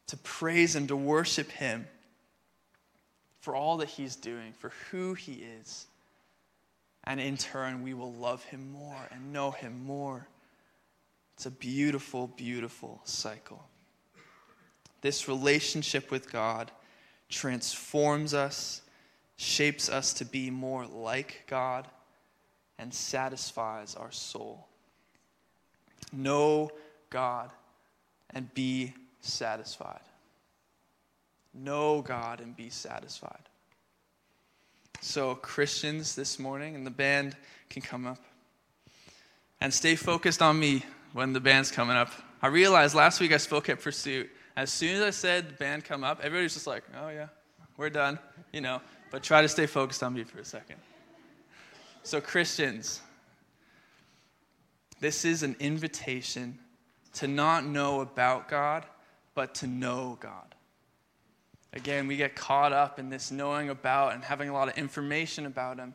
to 0.07 0.17
praise 0.17 0.75
Him, 0.75 0.87
to 0.87 0.97
worship 0.97 1.51
Him 1.51 1.87
for 3.43 3.55
all 3.55 3.77
that 3.77 3.91
He's 3.91 4.17
doing, 4.17 4.55
for 4.55 4.73
who 4.91 5.13
He 5.13 5.45
is. 5.61 5.87
And 7.11 7.19
in 7.19 7.37
turn, 7.37 7.83
we 7.83 7.93
will 7.93 8.13
love 8.13 8.45
Him 8.45 8.71
more 8.71 9.09
and 9.11 9.33
know 9.33 9.51
Him 9.51 9.85
more. 9.85 10.29
It's 11.35 11.45
a 11.45 11.51
beautiful, 11.51 12.29
beautiful 12.29 13.01
cycle. 13.03 13.65
This 15.01 15.27
relationship 15.27 16.13
with 16.13 16.31
God 16.31 16.71
transforms 17.29 18.33
us, 18.33 18.83
shapes 19.35 19.89
us 19.89 20.13
to 20.15 20.25
be 20.25 20.51
more 20.51 20.87
like 20.87 21.47
God 21.49 21.89
and 22.79 22.95
satisfies 22.95 23.97
our 23.97 24.13
soul. 24.13 24.69
Know 26.13 26.71
God 27.11 27.51
and 28.33 28.55
be 28.55 28.95
satisfied. 29.21 30.05
Know 31.53 32.03
God 32.03 32.41
and 32.41 32.57
be 32.57 32.71
satisfied. 32.71 33.50
So, 35.03 35.35
Christians 35.35 36.15
this 36.15 36.39
morning, 36.39 36.75
and 36.75 36.87
the 36.87 36.91
band 36.91 37.35
can 37.71 37.81
come 37.81 38.07
up. 38.07 38.19
And 39.59 39.73
stay 39.73 39.97
focused 39.97 40.43
on 40.43 40.59
me 40.59 40.85
when 41.15 41.33
the 41.33 41.41
band's 41.41 41.71
coming 41.71 41.97
up. 41.97 42.13
I 42.43 42.49
realized 42.49 42.95
last 42.95 43.19
week 43.19 43.33
I 43.33 43.39
spoke 43.39 43.71
at 43.71 43.81
Pursuit. 43.81 44.31
As 44.57 44.71
soon 44.71 44.97
as 44.97 45.03
I 45.03 45.11
said 45.11 45.59
band 45.59 45.87
come 45.87 46.05
up, 46.05 46.21
everybody's 46.23 46.53
just 46.53 46.67
like, 46.67 46.85
oh 47.01 47.09
yeah, 47.09 47.29
we're 47.79 47.89
done, 47.89 48.19
you 48.53 48.61
know. 48.61 48.83
But 49.11 49.23
try 49.23 49.41
to 49.41 49.49
stay 49.49 49.65
focused 49.65 50.03
on 50.03 50.13
me 50.13 50.23
for 50.25 50.39
a 50.39 50.45
second. 50.45 50.77
So, 52.03 52.21
Christians, 52.21 53.01
this 55.01 55.25
is 55.25 55.43
an 55.43 55.57
invitation 55.61 56.59
to 57.15 57.27
not 57.27 57.65
know 57.65 58.03
about 58.03 58.49
God, 58.49 58.85
but 59.35 59.55
to 59.57 59.67
know 59.67 60.19
God. 60.21 60.50
Again, 61.73 62.09
we 62.09 62.17
get 62.17 62.35
caught 62.35 62.73
up 62.73 62.99
in 62.99 63.11
this 63.11 63.31
knowing 63.31 63.69
about 63.69 64.15
and 64.15 64.25
having 64.25 64.49
a 64.49 64.53
lot 64.53 64.69
of 64.69 64.77
information 64.77 65.47
about 65.47 65.79
Him, 65.79 65.95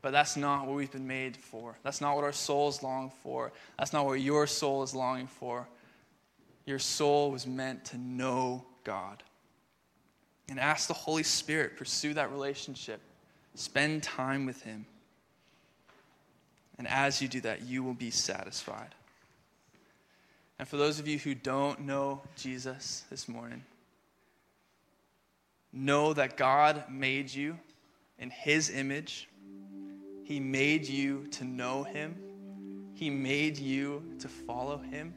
but 0.00 0.12
that's 0.12 0.36
not 0.36 0.66
what 0.66 0.76
we've 0.76 0.90
been 0.90 1.06
made 1.06 1.36
for. 1.36 1.76
That's 1.82 2.00
not 2.00 2.14
what 2.14 2.24
our 2.24 2.32
souls 2.32 2.82
long 2.82 3.10
for. 3.22 3.52
That's 3.78 3.92
not 3.92 4.06
what 4.06 4.20
your 4.20 4.46
soul 4.46 4.82
is 4.84 4.94
longing 4.94 5.26
for. 5.26 5.66
Your 6.64 6.78
soul 6.78 7.32
was 7.32 7.46
meant 7.46 7.84
to 7.86 7.98
know 7.98 8.64
God. 8.84 9.22
And 10.48 10.60
ask 10.60 10.86
the 10.86 10.94
Holy 10.94 11.24
Spirit, 11.24 11.76
pursue 11.76 12.14
that 12.14 12.30
relationship, 12.30 13.00
spend 13.56 14.04
time 14.04 14.46
with 14.46 14.62
Him. 14.62 14.86
And 16.78 16.86
as 16.86 17.20
you 17.20 17.26
do 17.26 17.40
that, 17.40 17.62
you 17.62 17.82
will 17.82 17.94
be 17.94 18.10
satisfied. 18.10 18.94
And 20.58 20.68
for 20.68 20.76
those 20.76 21.00
of 21.00 21.08
you 21.08 21.18
who 21.18 21.34
don't 21.34 21.80
know 21.80 22.22
Jesus 22.36 23.04
this 23.10 23.28
morning, 23.28 23.64
know 25.72 26.12
that 26.12 26.36
God 26.36 26.84
made 26.90 27.32
you 27.32 27.58
in 28.18 28.30
His 28.30 28.70
image. 28.70 29.28
He 30.24 30.40
made 30.40 30.86
you 30.86 31.26
to 31.32 31.44
know 31.44 31.82
Him, 31.84 32.16
He 32.94 33.10
made 33.10 33.58
you 33.58 34.02
to 34.20 34.28
follow 34.28 34.78
Him. 34.78 35.14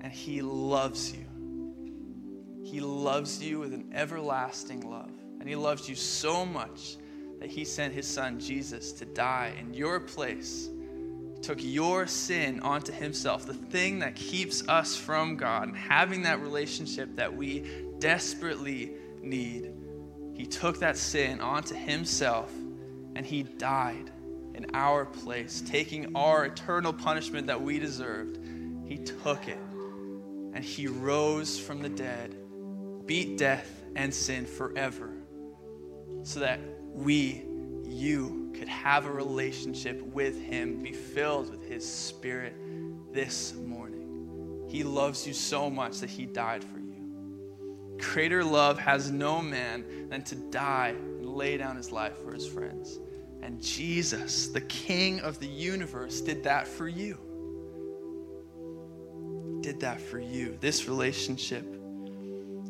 and 0.00 0.12
He 0.12 0.42
loves 0.42 1.12
you. 1.12 1.26
He 2.64 2.80
loves 2.80 3.42
you 3.42 3.58
with 3.58 3.74
an 3.74 3.92
everlasting 3.94 4.88
love. 4.88 5.10
And 5.40 5.48
He 5.48 5.56
loves 5.56 5.88
you 5.88 5.94
so 5.94 6.46
much 6.46 6.96
that 7.40 7.50
He 7.50 7.64
sent 7.64 7.92
His 7.92 8.06
Son, 8.06 8.38
Jesus, 8.38 8.92
to 8.92 9.04
die 9.04 9.52
in 9.58 9.74
your 9.74 9.98
place. 9.98 10.68
Took 11.42 11.58
your 11.60 12.06
sin 12.06 12.60
onto 12.60 12.92
Himself, 12.92 13.46
the 13.46 13.54
thing 13.54 13.98
that 13.98 14.14
keeps 14.14 14.66
us 14.68 14.94
from 14.94 15.36
God 15.36 15.64
and 15.64 15.76
having 15.76 16.22
that 16.22 16.40
relationship 16.40 17.16
that 17.16 17.34
we 17.34 17.64
desperately 17.98 18.92
need. 19.22 19.72
He 20.34 20.46
took 20.46 20.80
that 20.80 20.96
sin 20.96 21.40
onto 21.40 21.74
Himself 21.74 22.52
and 23.14 23.24
He 23.24 23.42
died 23.42 24.10
in 24.54 24.66
our 24.74 25.04
place, 25.04 25.62
taking 25.66 26.14
our 26.16 26.44
eternal 26.44 26.92
punishment 26.92 27.46
that 27.46 27.60
we 27.60 27.78
deserved. 27.78 28.38
He 28.86 28.98
took 28.98 29.48
it 29.48 29.58
and 30.52 30.62
he 30.62 30.86
rose 30.86 31.58
from 31.58 31.80
the 31.80 31.88
dead, 31.88 32.36
beat 33.06 33.38
death 33.38 33.82
and 33.96 34.12
sin 34.12 34.44
forever, 34.46 35.10
so 36.22 36.40
that 36.40 36.60
we, 36.92 37.44
you, 37.84 38.52
could 38.54 38.68
have 38.68 39.06
a 39.06 39.10
relationship 39.10 40.02
with 40.08 40.40
him, 40.40 40.82
be 40.82 40.92
filled 40.92 41.50
with 41.50 41.66
his 41.66 41.90
spirit 41.90 42.54
this 43.12 43.54
morning. 43.54 44.66
He 44.68 44.84
loves 44.84 45.26
you 45.26 45.32
so 45.32 45.70
much 45.70 45.98
that 46.00 46.10
he 46.10 46.26
died 46.26 46.62
for 46.62 46.78
you. 46.78 46.81
Greater 48.02 48.44
love 48.44 48.78
has 48.78 49.10
no 49.10 49.40
man 49.40 50.08
than 50.08 50.22
to 50.24 50.34
die 50.34 50.88
and 50.88 51.26
lay 51.26 51.56
down 51.56 51.76
his 51.76 51.92
life 51.92 52.18
for 52.18 52.34
his 52.34 52.46
friends. 52.46 52.98
And 53.42 53.62
Jesus, 53.62 54.48
the 54.48 54.60
King 54.62 55.20
of 55.20 55.38
the 55.38 55.46
universe, 55.46 56.20
did 56.20 56.44
that 56.44 56.66
for 56.66 56.88
you. 56.88 57.18
Did 59.62 59.80
that 59.80 60.00
for 60.00 60.18
you. 60.18 60.58
This 60.60 60.88
relationship 60.88 61.64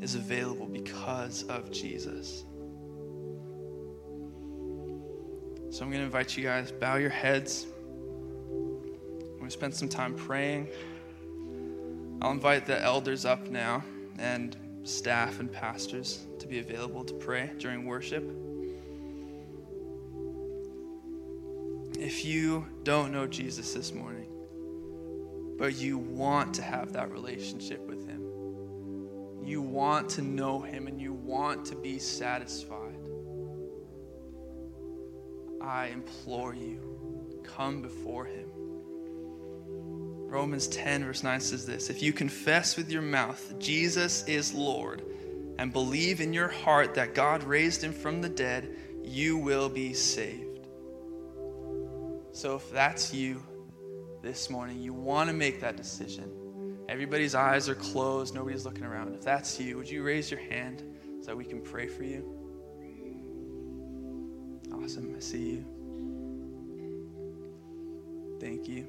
is 0.03 0.15
available 0.15 0.67
because 0.67 1.45
of 1.45 1.71
Jesus. 1.71 2.45
So 5.71 5.83
I'm 5.83 5.91
going 5.91 6.01
to 6.01 6.05
invite 6.05 6.37
you 6.37 6.45
guys, 6.45 6.71
bow 6.71 6.97
your 6.97 7.11
heads. 7.11 7.67
We're 8.51 9.39
going 9.39 9.45
to 9.45 9.51
spend 9.51 9.75
some 9.75 9.89
time 9.89 10.15
praying. 10.15 10.69
I'll 12.21 12.33
invite 12.33 12.67
the 12.67 12.81
elders 12.83 13.25
up 13.25 13.49
now 13.49 13.83
and 14.19 14.57
staff 14.85 15.41
and 15.41 15.51
pastors 15.51 16.27
to 16.39 16.47
be 16.47 16.59
available 16.59 17.05
to 17.05 17.15
pray 17.15 17.51
during 17.59 17.85
worship. 17.87 18.25
If 21.99 22.25
you 22.25 22.67
don't 22.83 23.13
know 23.13 23.27
Jesus 23.27 23.75
this 23.75 23.93
morning, 23.93 24.27
but 25.57 25.77
you 25.77 25.99
want 25.99 26.55
to 26.55 26.63
have 26.63 26.93
that 26.95 27.13
relationship 27.13 27.87
with 27.87 28.07
Him, 28.09 28.23
you 29.45 29.63
want 29.63 30.09
to 30.11 30.23
know 30.23 30.61
Him, 30.61 30.89
and 30.89 31.01
you 31.01 31.13
want 31.13 31.65
to 31.67 31.77
be 31.77 31.99
satisfied, 31.99 32.97
I 35.61 35.89
implore 35.89 36.55
you, 36.55 37.41
come 37.45 37.83
before 37.83 38.25
Him. 38.25 38.52
Romans 40.33 40.67
10, 40.69 41.05
verse 41.05 41.23
9 41.23 41.41
says 41.41 41.67
this 41.67 41.91
If 41.91 42.03
you 42.03 42.15
confess 42.15 42.79
with 42.79 42.91
your 42.91 43.03
mouth 43.03 43.53
Jesus 43.59 44.25
is 44.27 44.55
Lord 44.55 45.03
and 45.59 45.71
believe 45.71 46.23
in 46.23 46.33
your 46.33 46.49
heart 46.49 46.95
that 46.95 47.15
God 47.15 47.45
raised 47.45 47.85
him 47.85 47.93
from 47.93 48.23
the 48.23 48.31
dead, 48.31 48.75
you 49.05 49.37
will 49.37 49.69
be 49.69 49.93
saved. 49.93 50.69
So 52.33 52.57
if 52.57 52.71
that's 52.73 53.13
you 53.13 53.43
this 54.23 54.49
morning, 54.49 54.79
you 54.81 54.95
want 54.95 55.29
to 55.29 55.35
make 55.35 55.61
that 55.61 55.77
decision. 55.77 56.33
Everybody's 56.89 57.35
eyes 57.35 57.69
are 57.69 57.75
closed, 57.75 58.35
nobody's 58.35 58.65
looking 58.65 58.85
around. 58.85 59.15
If 59.15 59.21
that's 59.21 59.61
you, 59.61 59.77
would 59.77 59.91
you 59.91 60.03
raise 60.03 60.31
your 60.31 60.41
hand 60.41 60.83
so 61.21 61.27
that 61.27 61.37
we 61.37 61.45
can 61.45 61.61
pray 61.61 61.89
for 61.89 62.05
you? 62.05 62.39
Awesome. 64.73 65.15
I 65.15 65.21
see 65.21 65.51
you. 65.51 65.65
Thank 68.41 68.67
you. 68.67 68.87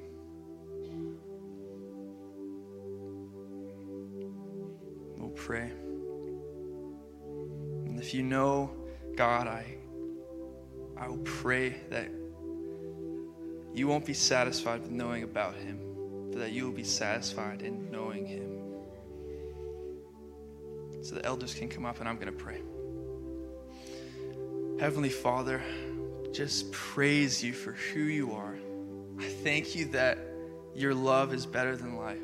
Pray. 5.36 5.72
And 7.86 8.00
if 8.00 8.13
you 8.13 8.24
know 8.24 8.72
God, 9.15 9.48
I 9.48 9.78
I 10.98 11.08
will 11.08 11.17
pray 11.17 11.76
that 11.89 12.10
you 13.74 13.88
won't 13.88 14.06
be 14.06 14.13
satisfied 14.13 14.82
with 14.82 14.91
knowing 14.91 15.24
about 15.24 15.56
him, 15.56 15.80
but 16.32 16.39
that 16.39 16.52
you 16.52 16.65
will 16.65 16.72
be 16.72 16.84
satisfied 16.84 17.62
in 17.62 17.91
knowing 17.91 18.26
him. 18.26 18.63
So 21.02 21.15
the 21.15 21.26
elders 21.26 21.54
can 21.54 21.67
come 21.67 21.86
up 21.86 22.00
and 22.00 22.08
I'm 22.08 22.15
going 22.15 22.28
to 22.28 22.32
pray. 22.32 22.62
Heavenly 24.80 25.10
Father, 25.10 25.62
just 26.32 26.72
praise 26.72 27.43
you 27.43 27.54
for 27.54 27.74
who 27.74 28.02
you 28.02 28.34
are. 28.34 28.56
I 29.19 29.26
thank 29.26 29.76
you 29.76 29.86
that 29.86 30.17
your 30.74 30.93
love 30.93 31.34
is 31.34 31.46
better 31.46 31.76
than 31.76 31.98
life. 31.98 32.17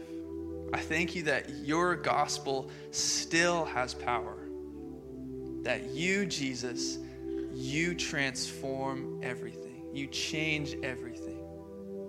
I 0.74 0.80
thank 0.80 1.16
you 1.16 1.24
that 1.24 1.50
your 1.50 1.96
gospel 1.96 2.70
still 2.92 3.66
has 3.66 3.94
power. 3.94 4.38
That 5.64 5.90
you, 5.90 6.26
Jesus, 6.26 7.00
you 7.54 7.96
transform 7.96 9.20
everything. 9.24 9.90
You 9.94 10.08
change 10.08 10.78
everything. 10.84 11.38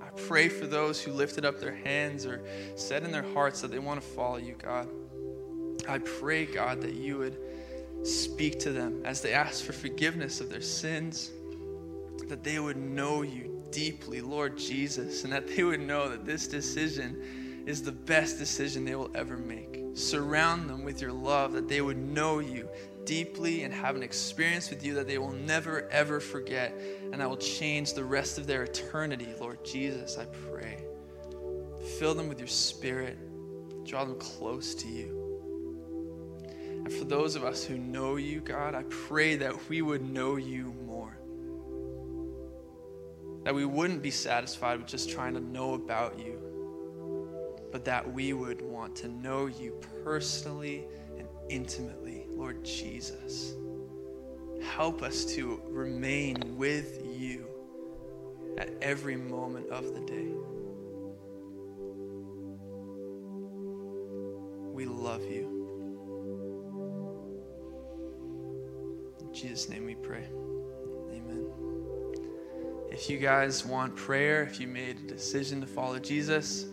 I 0.01 0.09
pray 0.27 0.49
for 0.49 0.66
those 0.66 1.03
who 1.03 1.12
lifted 1.12 1.44
up 1.44 1.61
their 1.61 1.75
hands 1.75 2.27
or 2.27 2.44
said 2.77 3.05
in 3.05 3.12
their 3.12 3.27
hearts 3.33 3.61
that 3.62 3.70
they 3.70 3.79
want 3.79 4.01
to 4.01 4.07
follow 4.07 4.37
you, 4.37 4.55
God. 4.55 4.88
I 5.88 5.99
pray, 5.99 6.46
God, 6.46 6.83
that 6.83 6.94
you 6.94 7.18
would 7.18 7.38
speak 8.03 8.59
to 8.61 8.73
them 8.73 9.03
as 9.05 9.20
they 9.20 9.33
ask 9.33 9.64
for 9.64 9.73
forgiveness 9.73 10.40
of 10.40 10.51
their 10.51 10.61
sins, 10.61 11.31
that 12.29 12.44
they 12.44 12.59
would 12.59 12.77
know 12.77 13.23
you 13.23 13.62
deeply, 13.70 14.20
Lord 14.20 14.57
Jesus, 14.57 15.25
and 15.25 15.33
that 15.33 15.49
they 15.49 15.62
would 15.62 15.81
know 15.81 16.09
that 16.09 16.25
this 16.25 16.46
decision 16.46 17.23
is 17.70 17.83
the 17.83 17.92
best 17.92 18.38
decision 18.38 18.85
they 18.85 18.94
will 18.94 19.11
ever 19.14 19.37
make. 19.37 19.80
Surround 19.94 20.68
them 20.68 20.85
with 20.85 21.00
your 21.00 21.12
love, 21.12 21.52
that 21.52 21.68
they 21.68 21.80
would 21.80 21.96
know 21.96 22.40
you 22.40 22.68
deeply 23.04 23.62
and 23.62 23.72
have 23.72 23.96
an 23.96 24.02
experience 24.02 24.70
with 24.70 24.85
you 24.85 24.94
that 24.94 25.06
they 25.06 25.18
will 25.18 25.33
never, 25.33 25.88
ever 25.90 26.20
forget, 26.20 26.78
and 27.12 27.20
that 27.20 27.28
will 27.28 27.37
change 27.37 27.94
the 27.94 28.04
rest 28.04 28.38
of 28.38 28.46
their 28.46 28.64
eternity, 28.64 29.28
Lord 29.40 29.64
Jesus, 29.64 30.18
I 30.18 30.26
pray. 30.50 30.85
Fill 31.98 32.14
them 32.14 32.28
with 32.28 32.38
your 32.38 32.48
spirit, 32.48 33.16
draw 33.85 34.04
them 34.04 34.18
close 34.18 34.74
to 34.74 34.88
you. 34.88 35.16
And 36.85 36.92
for 36.92 37.04
those 37.04 37.37
of 37.37 37.44
us 37.44 37.64
who 37.64 37.78
know 37.78 38.16
you, 38.16 38.40
God, 38.40 38.74
I 38.74 38.85
pray 38.88 39.37
that 39.37 39.68
we 39.68 39.83
would 39.83 40.02
know 40.02 40.37
you 40.37 40.74
more. 40.87 41.16
That 43.44 43.54
we 43.54 43.64
wouldn't 43.64 44.02
be 44.02 44.11
satisfied 44.11 44.78
with 44.78 44.88
just 44.88 45.11
trying 45.11 45.35
to 45.35 45.40
know 45.40 45.74
about 45.74 46.18
you, 46.18 46.49
but 47.70 47.85
that 47.85 48.12
we 48.12 48.33
would 48.33 48.62
want 48.62 48.96
to 48.96 49.09
know 49.09 49.46
you 49.46 49.78
personally 50.04 50.87
and 51.18 51.28
intimately, 51.48 52.26
Lord 52.30 52.64
Jesus. 52.64 53.54
Help 54.62 55.02
us 55.02 55.24
to 55.24 55.61
remain 55.68 56.56
with 56.56 57.02
you 57.06 57.46
at 58.59 58.70
every 58.83 59.16
moment 59.16 59.68
of 59.70 59.94
the 59.94 60.00
day. 60.00 60.28
We 64.72 64.87
love 64.87 65.22
you. 65.22 65.56
In 69.20 69.33
Jesus' 69.33 69.68
name 69.68 69.87
we 69.87 69.94
pray. 69.94 70.26
Amen. 71.11 71.46
If 72.90 73.09
you 73.09 73.18
guys 73.18 73.64
want 73.64 73.96
prayer, 73.96 74.42
if 74.42 74.61
you 74.61 74.66
made 74.66 74.98
a 74.98 75.09
decision 75.09 75.61
to 75.61 75.66
follow 75.66 75.98
Jesus, 75.98 76.66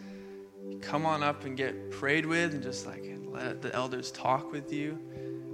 come 0.81 1.05
on 1.05 1.23
up 1.23 1.45
and 1.45 1.57
get 1.57 1.91
prayed 1.91 2.25
with 2.25 2.53
and 2.53 2.63
just 2.63 2.85
like 2.85 3.03
let 3.25 3.61
the 3.61 3.73
elders 3.73 4.11
talk 4.11 4.51
with 4.51 4.71
you. 4.71 4.97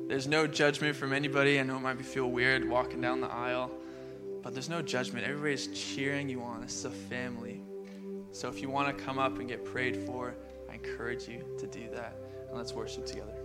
There's 0.08 0.28
no 0.28 0.48
judgment 0.48 0.96
from 0.96 1.14
anybody. 1.14 1.60
I 1.60 1.64
know 1.64 1.78
it 1.78 1.82
might 1.82 2.04
feel 2.06 2.30
weird 2.30 2.68
walking 2.68 3.02
down 3.02 3.22
the 3.22 3.32
aisle, 3.32 3.72
but 4.42 4.54
there's 4.54 4.70
no 4.70 4.82
judgment. 4.82 5.26
Everybody's 5.26 5.68
cheering 5.68 6.30
you 6.30 6.42
on. 6.42 6.62
This 6.62 6.76
is 6.76 6.86
a 6.86 6.92
family. 6.92 7.62
So 8.32 8.48
if 8.50 8.62
you 8.62 8.70
want 8.70 8.96
to 8.96 9.04
come 9.04 9.20
up 9.20 9.40
and 9.40 9.48
get 9.48 9.64
prayed 9.64 9.96
for, 9.96 10.36
I 10.70 10.76
encourage 10.76 11.28
you 11.28 11.44
to 11.60 11.68
do 11.68 11.90
that. 11.94 12.16
And 12.48 12.58
let's 12.58 12.74
worship 12.74 13.06
together. 13.06 13.43